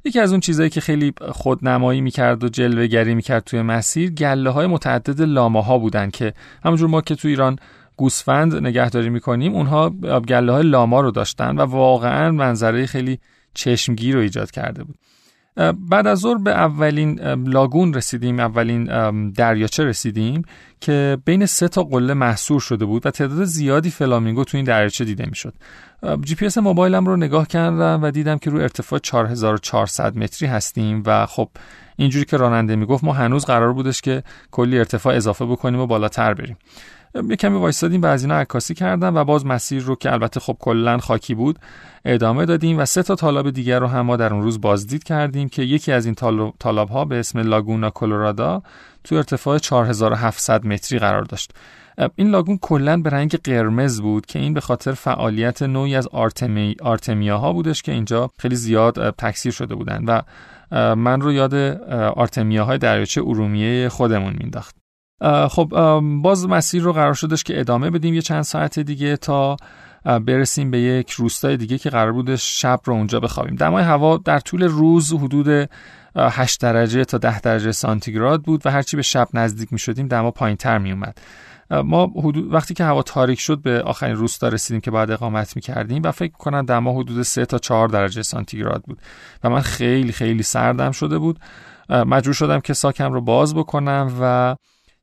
یکی 0.06 0.20
از 0.20 0.32
اون 0.32 0.40
چیزهایی 0.40 0.70
که 0.70 0.82
خیلی 0.82 1.14
خودنمایی 1.32 2.02
می‌کرد 2.02 2.44
و 2.44 2.50
جلوهگری 2.50 3.16
می‌کرد 3.16 3.44
توی 3.44 3.62
مسیر 3.62 4.10
گله 4.10 4.50
های 4.50 4.68
متعدد 4.68 5.22
لاما 5.22 5.62
ها 5.62 5.78
بودن 5.78 6.10
که 6.10 6.34
همونجور 6.64 6.90
ما 6.90 7.02
که 7.02 7.16
تو 7.16 7.28
ایران 7.28 7.56
گوسفند 7.98 8.56
نگهداری 8.56 9.10
می‌کنیم 9.10 9.56
اونها 9.56 9.90
گله 10.28 10.52
های 10.52 10.64
لاما 10.64 11.02
رو 11.02 11.12
داشتن 11.12 11.58
و 11.58 11.62
واقعا 11.62 12.32
منظره 12.32 12.86
خیلی 12.86 13.20
چشمگیر 13.54 14.16
رو 14.16 14.22
ایجاد 14.22 14.52
کرده 14.52 14.84
بود 14.84 14.96
بعد 15.90 16.08
از 16.08 16.20
ظهر 16.20 16.38
به 16.38 16.52
اولین 16.52 17.20
لاگون 17.50 17.94
رسیدیم 17.94 18.40
اولین 18.40 18.84
دریاچه 19.30 19.84
رسیدیم 19.84 20.42
که 20.82 21.18
بین 21.26 21.46
سه 21.46 21.68
تا 21.68 21.84
قله 21.84 22.14
محصور 22.14 22.60
شده 22.60 22.86
بود 22.86 23.06
و 23.06 23.12
تعداد 23.12 23.44
زیادی 23.44 23.90
فلامینگو 23.90 24.44
تو 24.44 24.58
این 24.58 24.66
دریاچه 24.66 25.06
دیده 25.06 25.26
می‌شد. 25.26 25.54
جی 26.22 26.36
پی 26.36 26.46
اس 26.46 26.58
موبایلم 26.58 27.06
رو 27.06 27.16
نگاه 27.16 27.48
کردم 27.48 28.00
و 28.04 28.12
دیدم 28.12 28.38
که 28.38 28.50
روی 28.50 28.62
ارتفاع 28.62 29.00
4400 29.00 30.18
متری 30.18 30.50
هستیم 30.50 31.04
و 31.06 31.26
خب 31.26 31.50
اینجوری 31.96 32.26
که 32.26 32.38
راننده 32.38 32.76
می‌گفت 32.76 33.04
ما 33.04 33.14
هنوز 33.14 33.46
قرار 33.46 33.74
بودش 33.74 34.02
که 34.02 34.24
کلی 34.52 34.78
ارتفاع 34.78 35.16
اضافه 35.16 35.46
بکنیم 35.46 35.80
و 35.80 35.88
بالاتر 35.88 36.34
بریم. 36.34 36.58
یه 37.30 37.36
کمی 37.36 37.58
وایستادیم 37.58 38.02
و 38.02 38.06
از 38.06 38.24
اینا 38.24 38.36
عکاسی 38.36 38.74
کردم 38.74 39.16
و 39.16 39.24
باز 39.24 39.46
مسیر 39.46 39.84
رو 39.84 39.96
که 39.96 40.12
البته 40.12 40.40
خب 40.40 40.58
کلا 40.60 40.98
خاکی 40.98 41.36
بود 41.36 41.60
ادامه 42.06 42.46
دادیم 42.46 42.80
و 42.80 42.86
سه 42.86 43.04
تا 43.04 43.16
تالاب 43.16 43.50
دیگر 43.50 43.80
رو 43.80 43.88
هم 43.88 44.02
ما 44.02 44.16
در 44.16 44.34
اون 44.34 44.44
روز 44.44 44.62
بازدید 44.62 45.04
کردیم 45.04 45.50
که 45.50 45.62
یکی 45.62 45.92
از 45.92 46.06
این 46.06 46.16
تالاب 46.60 46.90
ها 46.90 47.06
به 47.06 47.20
اسم 47.20 47.40
لاگونا 47.40 47.90
کلورادا 47.90 48.62
تو 49.04 49.16
ارتفاع 49.16 49.58
4700 49.58 50.66
متری 50.66 51.00
قرار 51.00 51.24
داشت. 51.24 51.52
این 52.16 52.30
لاگون 52.30 52.58
کلا 52.62 52.98
به 52.98 53.10
رنگ 53.10 53.32
قرمز 53.44 54.02
بود 54.02 54.26
که 54.26 54.40
این 54.40 54.54
به 54.54 54.62
خاطر 54.62 54.92
فعالیت 54.92 55.62
نوعی 55.62 55.96
از 55.96 56.08
آرتمی 56.08 56.76
آرتمیا 56.82 57.38
ها 57.38 57.54
بودش 57.54 57.82
که 57.82 57.92
اینجا 57.92 58.30
خیلی 58.40 58.56
زیاد 58.56 59.16
تکثیر 59.16 59.52
شده 59.52 59.76
بودن 59.76 60.04
و 60.06 60.22
من 60.96 61.22
رو 61.22 61.32
یاد 61.32 61.54
آرتمیا 62.16 62.66
های 62.66 62.78
دریاچه 62.78 63.22
ارومیه 63.22 63.90
خودمون 63.90 64.36
مینداخت 64.40 64.76
خب 65.50 66.00
باز 66.24 66.48
مسیر 66.48 66.84
رو 66.84 66.94
قرار 66.94 67.14
شدش 67.14 67.44
که 67.44 67.60
ادامه 67.60 67.90
بدیم 67.90 68.14
یه 68.14 68.22
چند 68.22 68.42
ساعت 68.42 68.80
دیگه 68.80 69.18
تا 69.18 69.58
برسیم 70.06 70.72
به 70.72 70.80
یک 70.80 71.12
روستای 71.12 71.58
دیگه 71.58 71.78
که 71.78 71.90
قرار 71.90 72.12
بودش 72.12 72.62
شب 72.62 72.80
رو 72.84 72.94
اونجا 72.94 73.20
بخوابیم. 73.20 73.56
دمای 73.56 73.84
هوا 73.84 74.18
در 74.18 74.40
طول 74.40 74.64
روز 74.64 75.14
حدود 75.14 75.70
8 76.16 76.62
درجه 76.62 77.06
تا 77.06 77.18
10 77.18 77.40
درجه 77.40 77.72
سانتیگراد 77.72 78.44
بود 78.44 78.66
و 78.66 78.72
هرچی 78.72 78.96
به 78.96 79.02
شب 79.02 79.28
نزدیک 79.34 79.74
می 79.74 79.80
شدیم 79.80 80.08
دما 80.08 80.32
پایین 80.32 80.58
تر 80.58 80.78
می 80.78 80.92
اومد 80.92 81.18
ما 81.72 82.12
حدود 82.24 82.54
وقتی 82.54 82.74
که 82.74 82.84
هوا 82.84 83.04
تاریک 83.04 83.40
شد 83.40 83.62
به 83.62 83.82
آخرین 83.82 84.16
روستا 84.16 84.48
رسیدیم 84.48 84.82
که 84.82 84.92
بعد 84.92 85.12
اقامت 85.12 85.56
می 85.56 85.62
کردیم 85.62 86.02
و 86.06 86.12
فکر 86.12 86.34
کنم 86.34 86.66
دما 86.66 86.94
حدود 86.94 87.22
3 87.22 87.46
تا 87.46 87.58
4 87.58 87.88
درجه 87.88 88.22
سانتیگراد 88.22 88.84
بود 88.84 89.02
و 89.44 89.50
من 89.50 89.62
خیلی 89.62 90.12
خیلی 90.12 90.44
سردم 90.44 90.92
شده 90.92 91.18
بود. 91.18 91.40
مجبور 91.90 92.34
شدم 92.34 92.60
که 92.60 92.74
ساکم 92.74 93.14
رو 93.14 93.22
باز 93.22 93.56
بکنم 93.56 94.14
و 94.22 94.56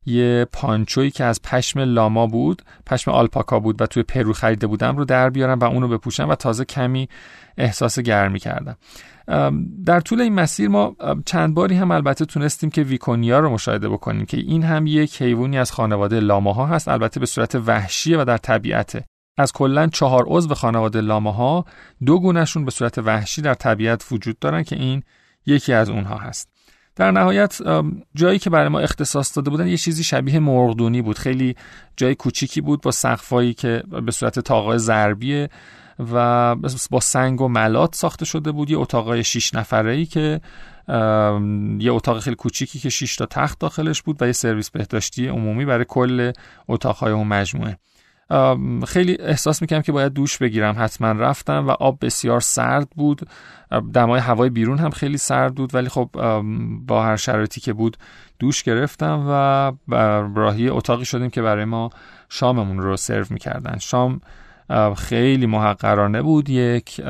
یه 0.06 0.46
پانچویی 0.52 1.10
که 1.10 1.24
از 1.24 1.42
پشم 1.42 1.80
لاما 1.80 2.26
بود 2.26 2.62
پشم 2.86 3.10
آلپاکا 3.10 3.60
بود 3.60 3.82
و 3.82 3.86
توی 3.86 4.02
پرو 4.02 4.32
خریده 4.32 4.66
بودم 4.66 4.96
رو 4.96 5.04
در 5.04 5.30
بیارم 5.30 5.58
و 5.58 5.64
اونو 5.64 5.88
بپوشم 5.88 6.28
و 6.28 6.34
تازه 6.34 6.64
کمی 6.64 7.08
احساس 7.58 7.98
گرمی 7.98 8.38
کردم. 8.38 8.76
در 9.86 10.00
طول 10.00 10.20
این 10.20 10.34
مسیر 10.34 10.68
ما 10.68 10.96
چند 11.26 11.54
باری 11.54 11.74
هم 11.74 11.90
البته 11.90 12.24
تونستیم 12.24 12.70
که 12.70 12.82
ویکونیا 12.82 13.38
رو 13.38 13.50
مشاهده 13.50 13.88
بکنیم 13.88 14.26
که 14.26 14.36
این 14.36 14.62
هم 14.62 14.86
یک 14.86 15.22
حیوانی 15.22 15.58
از 15.58 15.72
خانواده 15.72 16.20
لاماها 16.20 16.66
هست 16.66 16.88
البته 16.88 17.20
به 17.20 17.26
صورت 17.26 17.54
وحشیه 17.54 18.18
و 18.18 18.24
در 18.24 18.36
طبیعته 18.36 19.04
از 19.36 19.52
کلا 19.52 19.86
چهار 19.86 20.24
عضو 20.26 20.54
خانواده 20.54 21.00
لاماها 21.00 21.64
دو 22.06 22.20
گونهشون 22.20 22.64
به 22.64 22.70
صورت 22.70 22.98
وحشی 22.98 23.42
در 23.42 23.54
طبیعت 23.54 24.06
وجود 24.10 24.38
دارن 24.38 24.62
که 24.62 24.76
این 24.76 25.02
یکی 25.46 25.72
از 25.72 25.90
اونها 25.90 26.16
هست. 26.16 26.53
در 26.96 27.10
نهایت 27.10 27.58
جایی 28.14 28.38
که 28.38 28.50
برای 28.50 28.68
ما 28.68 28.80
اختصاص 28.80 29.36
داده 29.36 29.50
بودن 29.50 29.66
یه 29.66 29.76
چیزی 29.76 30.04
شبیه 30.04 30.38
مرغدونی 30.38 31.02
بود. 31.02 31.18
خیلی 31.18 31.56
جای 31.96 32.14
کوچیکی 32.14 32.60
بود 32.60 32.80
با 32.80 32.90
سقفایی 32.90 33.54
که 33.54 33.82
به 34.06 34.12
صورت 34.12 34.38
تاقای 34.38 34.78
ضربیه 34.78 35.48
و 36.12 36.54
با 36.90 37.00
سنگ 37.00 37.40
و 37.40 37.48
ملات 37.48 37.94
ساخته 37.94 38.24
شده 38.24 38.52
بود. 38.52 38.70
یه 38.70 38.78
اتاقای 38.78 39.24
شیش 39.24 39.54
نفره 39.54 39.92
ای 39.92 40.06
که 40.06 40.40
یه 41.78 41.92
اتاق 41.92 42.20
خیلی 42.20 42.36
کوچیکی 42.36 42.78
که 42.78 42.88
6 42.88 43.16
تا 43.16 43.26
تخت 43.26 43.58
داخلش 43.58 44.02
بود 44.02 44.22
و 44.22 44.26
یه 44.26 44.32
سرویس 44.32 44.70
بهداشتی 44.70 45.26
عمومی 45.26 45.64
برای 45.64 45.84
کل 45.88 46.32
اتاقهای 46.68 47.12
اون 47.12 47.26
مجموعه. 47.26 47.78
خیلی 48.86 49.16
احساس 49.20 49.62
می‌کنم 49.62 49.82
که 49.82 49.92
باید 49.92 50.12
دوش 50.12 50.38
بگیرم. 50.38 50.74
حتما 50.78 51.10
رفتم 51.10 51.68
و 51.68 51.70
آب 51.70 51.98
بسیار 52.00 52.40
سرد 52.40 52.90
بود. 52.90 53.28
دمای 53.94 54.20
هوای 54.20 54.50
بیرون 54.50 54.78
هم 54.78 54.90
خیلی 54.90 55.18
سرد 55.18 55.54
بود 55.54 55.74
ولی 55.74 55.88
خب 55.88 56.10
با 56.86 57.02
هر 57.02 57.16
شرایطی 57.16 57.60
که 57.60 57.72
بود 57.72 57.96
دوش 58.38 58.62
گرفتم 58.62 59.26
و 59.28 59.72
راهی 60.36 60.68
اتاقی 60.68 61.04
شدیم 61.04 61.30
که 61.30 61.42
برای 61.42 61.64
ما 61.64 61.90
شاممون 62.28 62.78
رو 62.78 62.96
سرو 62.96 63.24
می‌کردن. 63.30 63.78
شام 63.78 64.20
خیلی 64.96 65.46
محقرانه 65.46 66.22
بود. 66.22 66.50
یک 66.50 67.00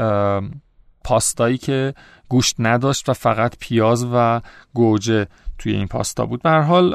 پاستایی 1.05 1.59
که 1.59 1.95
گوشت 2.29 2.57
نداشت 2.59 3.09
و 3.09 3.13
فقط 3.13 3.57
پیاز 3.61 4.07
و 4.13 4.41
گوجه 4.75 5.27
توی 5.59 5.73
این 5.73 5.87
پاستا 5.87 6.27
بود. 6.27 6.43
به 6.43 6.51
حال 6.51 6.95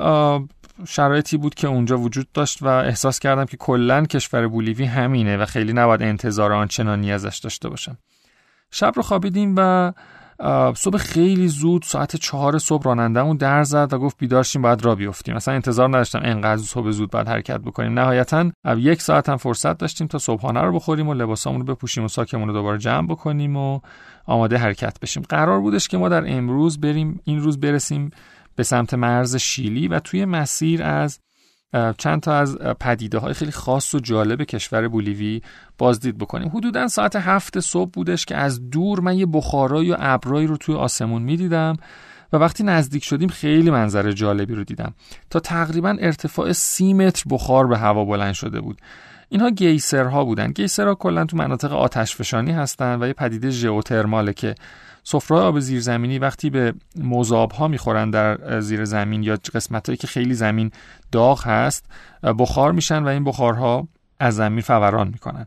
شرایطی 0.88 1.38
بود 1.38 1.56
که 1.56 1.68
اونجا 1.68 1.98
وجود 1.98 2.32
داشت 2.32 2.62
و 2.62 2.68
احساس 2.68 3.20
کردم 3.20 3.46
که 3.46 3.58
کلا 3.58 4.06
کشور 4.06 4.48
بولیوی 4.48 4.86
همینه 4.86 5.38
و 5.38 5.46
خیلی 5.46 5.74
نباید 5.74 6.02
انتظار 6.02 6.54
آنچنانی 6.54 7.12
ازش 7.12 7.38
داشته 7.38 7.70
باشم. 7.70 7.98
شب 8.72 8.94
رو 8.96 9.02
خوابیدیم 9.02 9.56
و 9.58 9.94
صبح 10.76 10.98
خیلی 10.98 11.48
زود 11.48 11.84
ساعت 11.84 12.15
چهار 12.15 12.58
صبح 12.58 12.84
رانندمون 12.84 13.38
در 13.38 13.63
زد 13.63 13.94
و 13.94 13.98
گفت 13.98 14.18
بیدارشیم 14.18 14.62
باید 14.62 14.86
را 14.86 14.96
بیفتیم. 14.96 15.36
اصلا 15.36 15.54
انتظار 15.54 15.89
نداشتم 15.89 16.20
انقدر 16.24 16.62
صبح 16.62 16.92
زود 16.92 17.12
باید 17.12 17.28
حرکت 17.28 17.58
بکنیم. 17.58 18.00
نهایتا 18.00 18.52
یک 18.78 19.02
ساعت 19.02 19.30
هم 19.30 19.38
فرصت 19.38 19.78
داشتیم 19.78 20.08
تا 20.08 20.18
صبحانه 20.18 20.62
رو 20.62 20.72
بخوریم 20.74 21.08
و 21.08 21.13
لباسامون 21.13 21.60
رو 21.62 21.76
بپوشیم 21.76 22.04
و 22.04 22.08
ساکمون 22.08 22.48
رو 22.48 22.54
دوباره 22.54 22.78
جمع 22.78 23.08
بکنیم 23.08 23.58
و 23.58 23.80
آماده 24.26 24.58
حرکت 24.58 25.00
بشیم. 25.00 25.24
قرار 25.30 25.60
بودش 25.60 25.88
که 25.88 25.98
ما 25.98 26.10
در 26.10 26.24
امروز 26.38 26.82
بریم 26.82 27.22
این 27.24 27.39
روز 27.39 27.60
برسیم 27.60 28.10
به 28.60 28.63
سمت 28.63 28.93
مرز 28.93 29.36
شیلی 29.36 29.88
و 29.88 30.00
توی 30.00 30.26
مسیر 30.26 30.84
از 30.84 31.19
چند 31.98 32.22
تا 32.22 32.34
از 32.34 32.58
پدیده 32.58 33.17
های 33.17 33.34
خیلی 33.34 33.52
خاص 33.52 33.95
و 33.95 34.00
جالب 34.00 34.43
کشور 34.43 34.88
بولیوی 34.88 35.41
بازدید 35.78 36.17
بکنیم. 36.17 36.50
حدودا 36.50 36.88
ساعت 36.88 37.15
هفت 37.15 37.60
صبح 37.60 37.91
بودش 37.91 38.26
که 38.26 38.36
از 38.36 38.69
دور 38.69 39.00
من 39.00 39.17
یه 39.17 39.26
بخارایی 39.26 39.91
و 39.91 39.95
ابرایی 40.00 40.48
رو 40.48 40.58
توی 40.58 40.76
آسمون 40.76 41.22
می‌دیدم 41.22 41.76
و 42.34 42.38
وقتی 42.38 42.63
نزدیک 42.63 43.04
شدیم 43.04 43.30
خیلی 43.30 43.69
منظر 43.69 44.12
جالبی 44.12 44.56
رو 44.56 44.63
دیدم. 44.63 44.93
تا 45.30 45.39
تقریبا 45.39 45.98
ارتفاع 46.00 46.52
سی 46.52 46.93
متر 46.93 47.24
بخار 47.30 47.67
به 47.67 47.78
هوا 47.78 48.06
بلند 48.06 48.34
شده 48.34 48.62
بود. 48.62 48.82
اینها 49.30 49.50
گیسرها 49.50 50.26
بودن. 50.26 50.52
گیسرها 50.52 50.95
کلا 50.95 51.26
تو 51.26 51.38
مناطق 51.38 51.74
آتشفشانی 51.74 52.52
هستن 52.52 53.04
و 53.04 53.08
یه 53.08 53.13
پدیده 53.13 53.50
ژئوترماله 53.50 54.34
که 54.34 54.56
سفره 55.12 55.38
آب 55.38 55.60
زیرزمینی 55.60 56.19
وقتی 56.19 56.50
به 56.50 56.74
مذاب 56.95 57.52
ها 57.52 57.67
می‌خورن 57.67 58.10
در 58.10 58.60
زیر 58.60 58.86
زمین 58.86 59.24
یا 59.24 59.38
قسمت 59.54 59.89
هایی 59.89 59.98
که 59.98 60.08
خیلی 60.08 60.34
زمین 60.34 60.72
داغ 61.12 61.48
هست 61.48 61.86
بخار 62.39 62.72
میشن 62.72 63.04
و 63.04 63.08
این 63.08 63.24
بخارها 63.24 63.88
از 64.19 64.36
زمین 64.36 64.62
فوران 64.62 65.08
می‌کنن. 65.08 65.45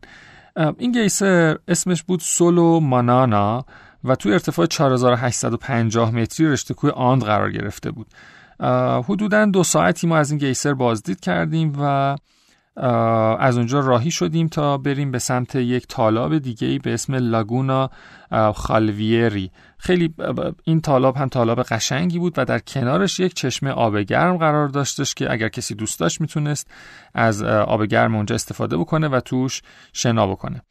این 0.79 0.93
گیسر 0.93 1.59
اسمش 1.69 2.03
بود 2.03 2.21
سولو 2.21 2.81
مانانا 2.81 3.65
و 4.05 4.15
تو 4.15 4.29
ارتفاع 4.29 4.67
4850 4.67 6.15
متری 6.15 6.47
رشته 6.47 6.75
کوه 6.75 6.91
آند 6.91 7.23
قرار 7.23 7.53
گرفته 7.53 7.91
بود. 7.91 8.07
حدودا 9.09 9.45
دو 9.45 9.65
ساعتی 9.65 10.07
ما 10.07 10.17
از 10.17 10.31
این 10.31 10.39
گیسر 10.39 10.75
بازدید 10.75 11.21
کردیم 11.21 11.73
و 11.81 12.17
از 13.39 13.57
اونجا 13.57 13.81
راهی 13.81 14.11
شدیم 14.11 14.49
تا 14.49 14.79
بریم 14.79 15.11
به 15.11 15.19
سمت 15.19 15.55
یک 15.55 15.87
تالاب 15.89 16.39
دیگه 16.39 16.79
به 16.79 16.95
اسم 16.95 17.15
لاگونا 17.15 17.91
خالویری. 18.55 19.51
خیلی 19.79 20.15
این 20.65 20.81
تالاب 20.81 21.17
هم 21.17 21.29
تالاب 21.29 21.63
قشنگی 21.63 22.19
بود 22.19 22.35
و 22.37 22.45
در 22.45 22.59
کنارش 22.59 23.21
یک 23.21 23.35
چشمه 23.35 23.71
آب 23.71 23.99
گرم 23.99 24.37
قرار 24.37 24.69
داشتش 24.69 25.15
که 25.15 25.33
اگر 25.33 25.49
کسی 25.49 25.75
دوست 25.75 26.01
داشت 26.01 26.21
می‌تونست 26.21 26.71
از 27.15 27.43
آب 27.43 27.85
گرم 27.85 28.15
اونجا 28.15 28.35
استفاده 28.35 28.77
بکنه 28.77 29.09
و 29.09 29.21
توش 29.21 29.63
شنا 29.93 30.27
بکنه. 30.27 30.63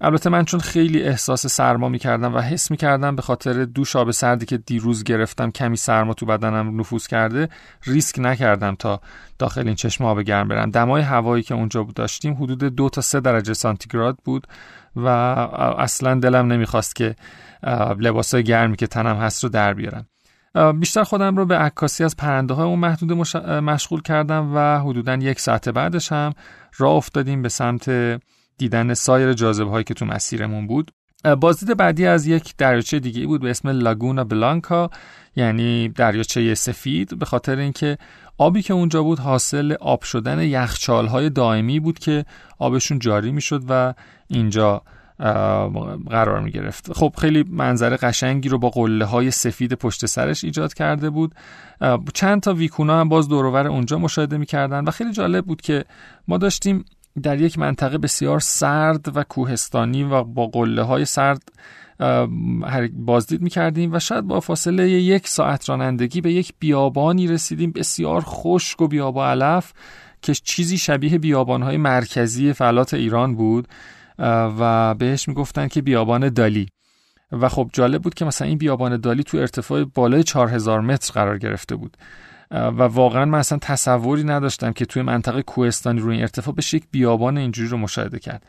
البته 0.00 0.30
من 0.30 0.44
چون 0.44 0.60
خیلی 0.60 1.02
احساس 1.02 1.46
سرما 1.46 1.88
می‌کردم 1.88 2.34
و 2.34 2.38
حس 2.38 2.70
می‌کردم 2.70 3.16
به 3.16 3.22
خاطر 3.22 3.64
دوش 3.64 3.96
آب 3.96 4.10
سردی 4.10 4.46
که 4.46 4.56
دیروز 4.56 5.04
گرفتم 5.04 5.50
کمی 5.50 5.76
سرما 5.76 6.14
تو 6.14 6.26
بدنم 6.26 6.80
نفوذ 6.80 7.06
کرده 7.06 7.48
ریسک 7.84 8.18
نکردم 8.18 8.74
تا 8.74 9.00
داخل 9.38 9.66
این 9.66 9.74
چشم 9.74 10.04
آب 10.04 10.20
گرم 10.20 10.48
برم. 10.48 10.70
دمای 10.70 11.02
هوایی 11.02 11.42
که 11.42 11.54
اونجا 11.54 11.86
داشتیم 11.94 12.34
حدود 12.34 12.64
دو 12.64 12.88
تا 12.88 13.00
سه 13.00 13.20
درجه 13.20 13.54
سانتیگراد 13.54 14.18
بود 14.24 14.46
و 14.96 15.06
اصلا 15.78 16.14
دلم 16.14 16.52
نمی‌خواست 16.52 16.96
که 16.96 17.16
لباس 17.98 18.34
گرمی 18.34 18.76
که 18.76 18.86
تنم 18.86 19.16
هست 19.16 19.44
رو 19.44 19.50
در 19.50 19.74
بیارم. 19.74 20.06
بیشتر 20.80 21.04
خودم 21.04 21.36
رو 21.36 21.46
به 21.46 21.58
عکاسی 21.58 22.04
از 22.04 22.16
پرنده 22.16 22.54
های 22.54 22.66
اون 22.66 22.78
محدود 22.78 23.12
مشغول 23.48 24.02
کردم 24.02 24.52
و 24.54 24.78
حدودا 24.78 25.14
یک 25.14 25.40
ساعت 25.40 25.68
بعدش 25.68 26.12
هم 26.12 26.32
راه 26.78 26.92
افتادیم 26.92 27.42
به 27.42 27.48
سمت 27.48 27.90
دیدن 28.58 28.94
سایر 28.94 29.32
جاذبه 29.32 29.70
هایی 29.70 29.84
که 29.84 29.94
تو 29.94 30.06
مسیرمون 30.06 30.66
بود. 30.66 30.90
بازدید 31.40 31.76
بعدی 31.76 32.06
از 32.06 32.26
یک 32.26 32.54
دریاچه 32.58 32.98
دیگه 32.98 33.26
بود 33.26 33.40
به 33.40 33.50
اسم 33.50 33.68
لاگونا 33.68 34.24
بلانکا 34.24 34.90
یعنی 35.36 35.88
دریاچه 35.88 36.54
سفید 36.54 37.18
به 37.18 37.26
خاطر 37.26 37.58
اینکه 37.58 37.98
آبی 38.38 38.62
که 38.62 38.74
اونجا 38.74 39.02
بود 39.02 39.18
حاصل 39.18 39.72
آب 39.80 40.02
شدن 40.02 40.42
یخچال 40.42 41.06
های 41.06 41.30
دائمی 41.30 41.80
بود 41.80 41.98
که 41.98 42.24
آبشون 42.58 42.98
جاری 42.98 43.32
می‌شد 43.32 43.62
و 43.68 43.94
اینجا 44.28 44.82
قرار 46.10 46.40
می 46.40 46.50
گرفت 46.50 46.92
خب 46.92 47.14
خیلی 47.18 47.44
منظره 47.50 47.96
قشنگی 47.96 48.48
رو 48.48 48.58
با 48.58 48.70
قله 48.70 49.04
های 49.04 49.30
سفید 49.30 49.72
پشت 49.72 50.06
سرش 50.06 50.44
ایجاد 50.44 50.74
کرده 50.74 51.10
بود. 51.10 51.34
چند 52.14 52.40
تا 52.40 52.54
ویکونا 52.54 53.00
هم 53.00 53.08
باز 53.08 53.28
دورور 53.28 53.66
اونجا 53.66 53.98
مشاهده 53.98 54.38
می 54.38 54.46
کردن 54.46 54.84
و 54.84 54.90
خیلی 54.90 55.12
جالب 55.12 55.44
بود 55.44 55.60
که 55.60 55.84
ما 56.28 56.38
داشتیم 56.38 56.84
در 57.18 57.40
یک 57.40 57.58
منطقه 57.58 57.98
بسیار 57.98 58.40
سرد 58.40 59.16
و 59.16 59.22
کوهستانی 59.22 60.04
و 60.04 60.24
با 60.24 60.46
قله 60.46 60.82
های 60.82 61.04
سرد 61.04 61.42
بازدید 62.92 63.42
می 63.42 63.50
کردیم 63.50 63.92
و 63.92 63.98
شاید 63.98 64.24
با 64.24 64.40
فاصله 64.40 64.90
یک 64.90 65.28
ساعت 65.28 65.68
رانندگی 65.68 66.20
به 66.20 66.32
یک 66.32 66.52
بیابانی 66.58 67.26
رسیدیم 67.26 67.72
بسیار 67.72 68.22
خشک 68.26 68.80
و 68.80 68.88
بیابا 68.88 69.30
علف 69.30 69.72
که 70.22 70.34
چیزی 70.34 70.78
شبیه 70.78 71.18
بیابانهای 71.18 71.76
مرکزی 71.76 72.52
فلات 72.52 72.94
ایران 72.94 73.36
بود 73.36 73.68
و 74.58 74.94
بهش 74.94 75.28
می‌گفتن 75.28 75.68
که 75.68 75.82
بیابان 75.82 76.28
دالی. 76.28 76.68
و 77.32 77.48
خب 77.48 77.70
جالب 77.72 78.02
بود 78.02 78.14
که 78.14 78.24
مثلا 78.24 78.48
این 78.48 78.58
بیابان 78.58 78.96
دالی 78.96 79.22
تو 79.22 79.38
ارتفاع 79.38 79.84
بالای 79.84 80.22
4000 80.22 80.80
متر 80.80 81.12
قرار 81.12 81.38
گرفته 81.38 81.76
بود. 81.76 81.96
و 82.50 82.82
واقعا 82.82 83.24
من 83.24 83.38
اصلا 83.38 83.58
تصوری 83.58 84.24
نداشتم 84.24 84.72
که 84.72 84.86
توی 84.86 85.02
منطقه 85.02 85.42
کوهستانی 85.42 86.00
روی 86.00 86.20
ارتفاع 86.20 86.54
بشه 86.54 86.76
یک 86.76 86.84
بیابان 86.90 87.38
اینجوری 87.38 87.68
رو 87.68 87.76
مشاهده 87.76 88.18
کرد. 88.18 88.42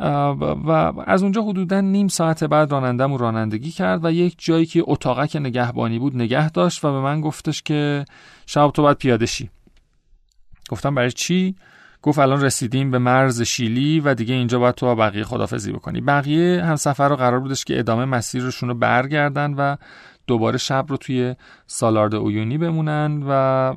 و 0.00 0.92
از 1.06 1.22
اونجا 1.22 1.42
حدودا 1.42 1.80
نیم 1.80 2.08
ساعت 2.08 2.44
بعد 2.44 2.72
رانندم 2.72 3.14
رانندگی 3.14 3.70
کرد 3.70 4.04
و 4.04 4.12
یک 4.12 4.34
جایی 4.38 4.66
که 4.66 4.82
اتاقک 4.86 5.36
نگهبانی 5.36 5.98
بود 5.98 6.16
نگه 6.16 6.50
داشت 6.50 6.84
و 6.84 6.92
به 6.92 7.00
من 7.00 7.20
گفتش 7.20 7.62
که 7.62 8.04
شب 8.46 8.70
تو 8.70 8.82
باید 8.82 8.96
پیاده 8.96 9.26
شی. 9.26 9.50
گفتم 10.68 10.94
برای 10.94 11.12
چی؟ 11.12 11.56
گفت 12.06 12.18
الان 12.18 12.42
رسیدیم 12.42 12.90
به 12.90 12.98
مرز 12.98 13.42
شیلی 13.42 14.00
و 14.00 14.14
دیگه 14.14 14.34
اینجا 14.34 14.58
باید 14.58 14.74
تو 14.74 14.86
با 14.86 14.94
بقیه 14.94 15.24
خدافزی 15.24 15.72
بکنی. 15.72 16.00
بقیه 16.00 16.64
هم 16.64 16.76
سفر 16.76 17.08
رو 17.08 17.16
قرار 17.16 17.40
بودش 17.40 17.64
که 17.64 17.78
ادامه 17.78 18.04
مسیرشون 18.04 18.68
رو 18.68 18.74
برگردن 18.74 19.54
و 19.54 19.76
دوباره 20.26 20.58
شب 20.58 20.86
رو 20.88 20.96
توی 20.96 21.34
سالارد 21.66 22.14
اویونی 22.14 22.58
بمونن 22.58 23.22
و 23.28 23.74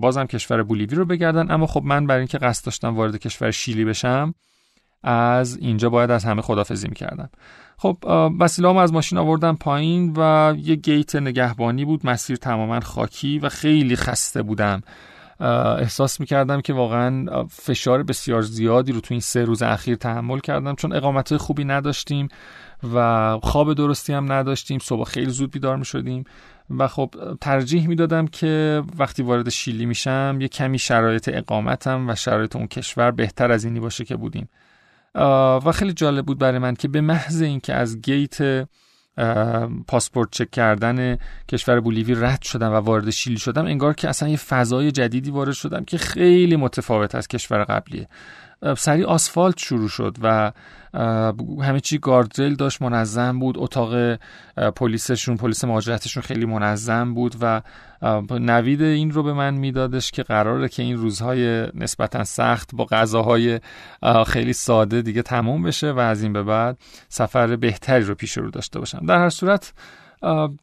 بازم 0.00 0.26
کشور 0.26 0.62
بولیوی 0.62 0.96
رو 0.96 1.04
بگردن. 1.04 1.50
اما 1.50 1.66
خب 1.66 1.82
من 1.84 2.06
برای 2.06 2.20
اینکه 2.20 2.38
قصد 2.38 2.64
داشتم 2.64 2.96
وارد 2.96 3.16
کشور 3.16 3.50
شیلی 3.50 3.84
بشم 3.84 4.34
از 5.02 5.56
اینجا 5.56 5.90
باید 5.90 6.10
از 6.10 6.24
همه 6.24 6.42
خدافزی 6.42 6.88
می‌کردم. 6.88 7.30
خب 7.78 7.96
وسیله 8.40 8.76
از 8.78 8.92
ماشین 8.92 9.18
آوردم 9.18 9.56
پایین 9.56 10.12
و 10.16 10.54
یه 10.58 10.74
گیت 10.74 11.16
نگهبانی 11.16 11.84
بود. 11.84 12.06
مسیر 12.06 12.36
تماما 12.36 12.80
خاکی 12.80 13.38
و 13.38 13.48
خیلی 13.48 13.96
خسته 13.96 14.42
بودم. 14.42 14.82
احساس 15.40 16.20
می‌کردم 16.20 16.60
که 16.60 16.72
واقعا 16.72 17.26
فشار 17.50 18.02
بسیار 18.02 18.42
زیادی 18.42 18.92
رو 18.92 19.00
تو 19.00 19.14
این 19.14 19.20
سه 19.20 19.44
روز 19.44 19.62
اخیر 19.62 19.96
تحمل 19.96 20.38
کردم 20.38 20.74
چون 20.74 20.92
اقامت 20.92 21.36
خوبی 21.36 21.64
نداشتیم 21.64 22.28
و 22.94 23.38
خواب 23.42 23.74
درستی 23.74 24.12
هم 24.12 24.32
نداشتیم 24.32 24.78
صبح 24.78 25.04
خیلی 25.04 25.30
زود 25.30 25.50
بیدار 25.50 25.76
می‌شدیم 25.76 26.24
و 26.78 26.88
خب 26.88 27.14
ترجیح 27.40 27.88
می‌دادم 27.88 28.26
که 28.26 28.82
وقتی 28.98 29.22
وارد 29.22 29.48
شیلی 29.48 29.86
میشم 29.86 30.38
یه 30.40 30.48
کمی 30.48 30.78
شرایط 30.78 31.30
اقامتم 31.32 32.08
و 32.08 32.14
شرایط 32.14 32.56
اون 32.56 32.66
کشور 32.66 33.10
بهتر 33.10 33.52
از 33.52 33.64
اینی 33.64 33.80
باشه 33.80 34.04
که 34.04 34.16
بودیم. 34.16 34.48
و 35.64 35.72
خیلی 35.74 35.92
جالب 35.92 36.26
بود 36.26 36.38
برای 36.38 36.58
من 36.58 36.74
که 36.74 36.88
به 36.88 37.00
محض 37.00 37.42
اینکه 37.42 37.74
از 37.74 38.00
گیت 38.00 38.68
پاسپورت 39.86 40.30
چک 40.30 40.50
کردن 40.50 41.18
کشور 41.48 41.80
بولیوی 41.80 42.14
رد 42.14 42.42
شدم 42.42 42.72
و 42.72 42.74
وارد 42.74 43.10
شیلی 43.10 43.38
شدم 43.38 43.66
انگار 43.66 43.94
که 43.94 44.08
اصلا 44.08 44.28
یه 44.28 44.36
فضای 44.36 44.92
جدیدی 44.92 45.30
وارد 45.30 45.52
شدم 45.52 45.84
که 45.84 45.98
خیلی 45.98 46.56
متفاوت 46.56 47.14
از 47.14 47.28
کشور 47.28 47.64
قبلیه. 47.64 48.08
سری 48.76 49.04
آسفالت 49.04 49.58
شروع 49.58 49.88
شد 49.88 50.16
و 50.22 50.52
همه 51.62 51.80
چی 51.80 51.98
گاردریل 51.98 52.54
داشت 52.54 52.82
منظم 52.82 53.38
بود. 53.38 53.58
اتاق 53.58 54.18
پلیسشون 54.76 55.36
پلیس 55.36 55.64
مهاجرتشون 55.64 56.22
خیلی 56.22 56.46
منظم 56.46 57.14
بود 57.14 57.34
و 57.40 57.62
نوید 58.30 58.82
این 58.82 59.10
رو 59.10 59.22
به 59.22 59.32
من 59.32 59.54
میدادش 59.54 60.10
که 60.10 60.22
قراره 60.22 60.68
که 60.68 60.82
این 60.82 60.96
روزهای 60.96 61.66
نسبتا 61.74 62.24
سخت 62.24 62.74
با 62.74 62.84
غذاهای 62.84 63.60
خیلی 64.26 64.52
ساده 64.52 65.02
دیگه 65.02 65.22
تموم 65.22 65.62
بشه 65.62 65.92
و 65.92 65.98
از 65.98 66.22
این 66.22 66.32
به 66.32 66.42
بعد 66.42 66.78
سفر 67.08 67.56
بهتری 67.56 68.04
رو 68.04 68.14
پیش 68.14 68.38
رو 68.38 68.50
داشته 68.50 68.78
باشم. 68.78 69.06
در 69.06 69.18
هر 69.18 69.30
صورت 69.30 69.72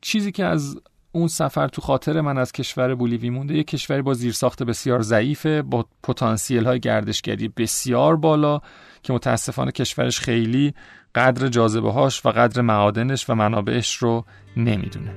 چیزی 0.02 0.32
که 0.32 0.46
از 0.46 0.78
اون 1.16 1.28
سفر 1.28 1.68
تو 1.68 1.82
خاطر 1.82 2.22
من 2.22 2.38
از 2.38 2.52
کشور 2.52 2.96
بولیوی 2.96 3.30
مونده 3.30 3.54
یک 3.54 3.68
کشوری 3.68 4.02
با 4.02 4.14
زیرساخت 4.14 4.64
بسیار 4.64 5.02
ضعیفه 5.02 5.62
با 5.62 5.86
پتانسیل 6.04 6.66
های 6.66 6.80
گردشگری 6.80 7.48
بسیار 7.48 8.16
بالا 8.16 8.62
که 9.04 9.14
متاسفانه 9.14 9.72
کشورش 9.72 10.20
خیلی 10.20 10.74
قدر 11.16 11.48
جاذبه 11.48 11.92
هاش 11.92 12.26
و 12.26 12.30
قدر 12.30 12.62
معادنش 12.62 13.30
و 13.30 13.36
منابعش 13.36 13.96
رو 13.96 14.26
نمی‌دونه. 14.58 15.14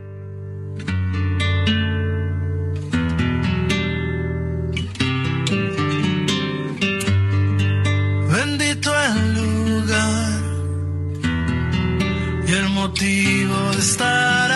Motivo 12.87 13.73
de 13.73 13.79
estar 13.79 14.56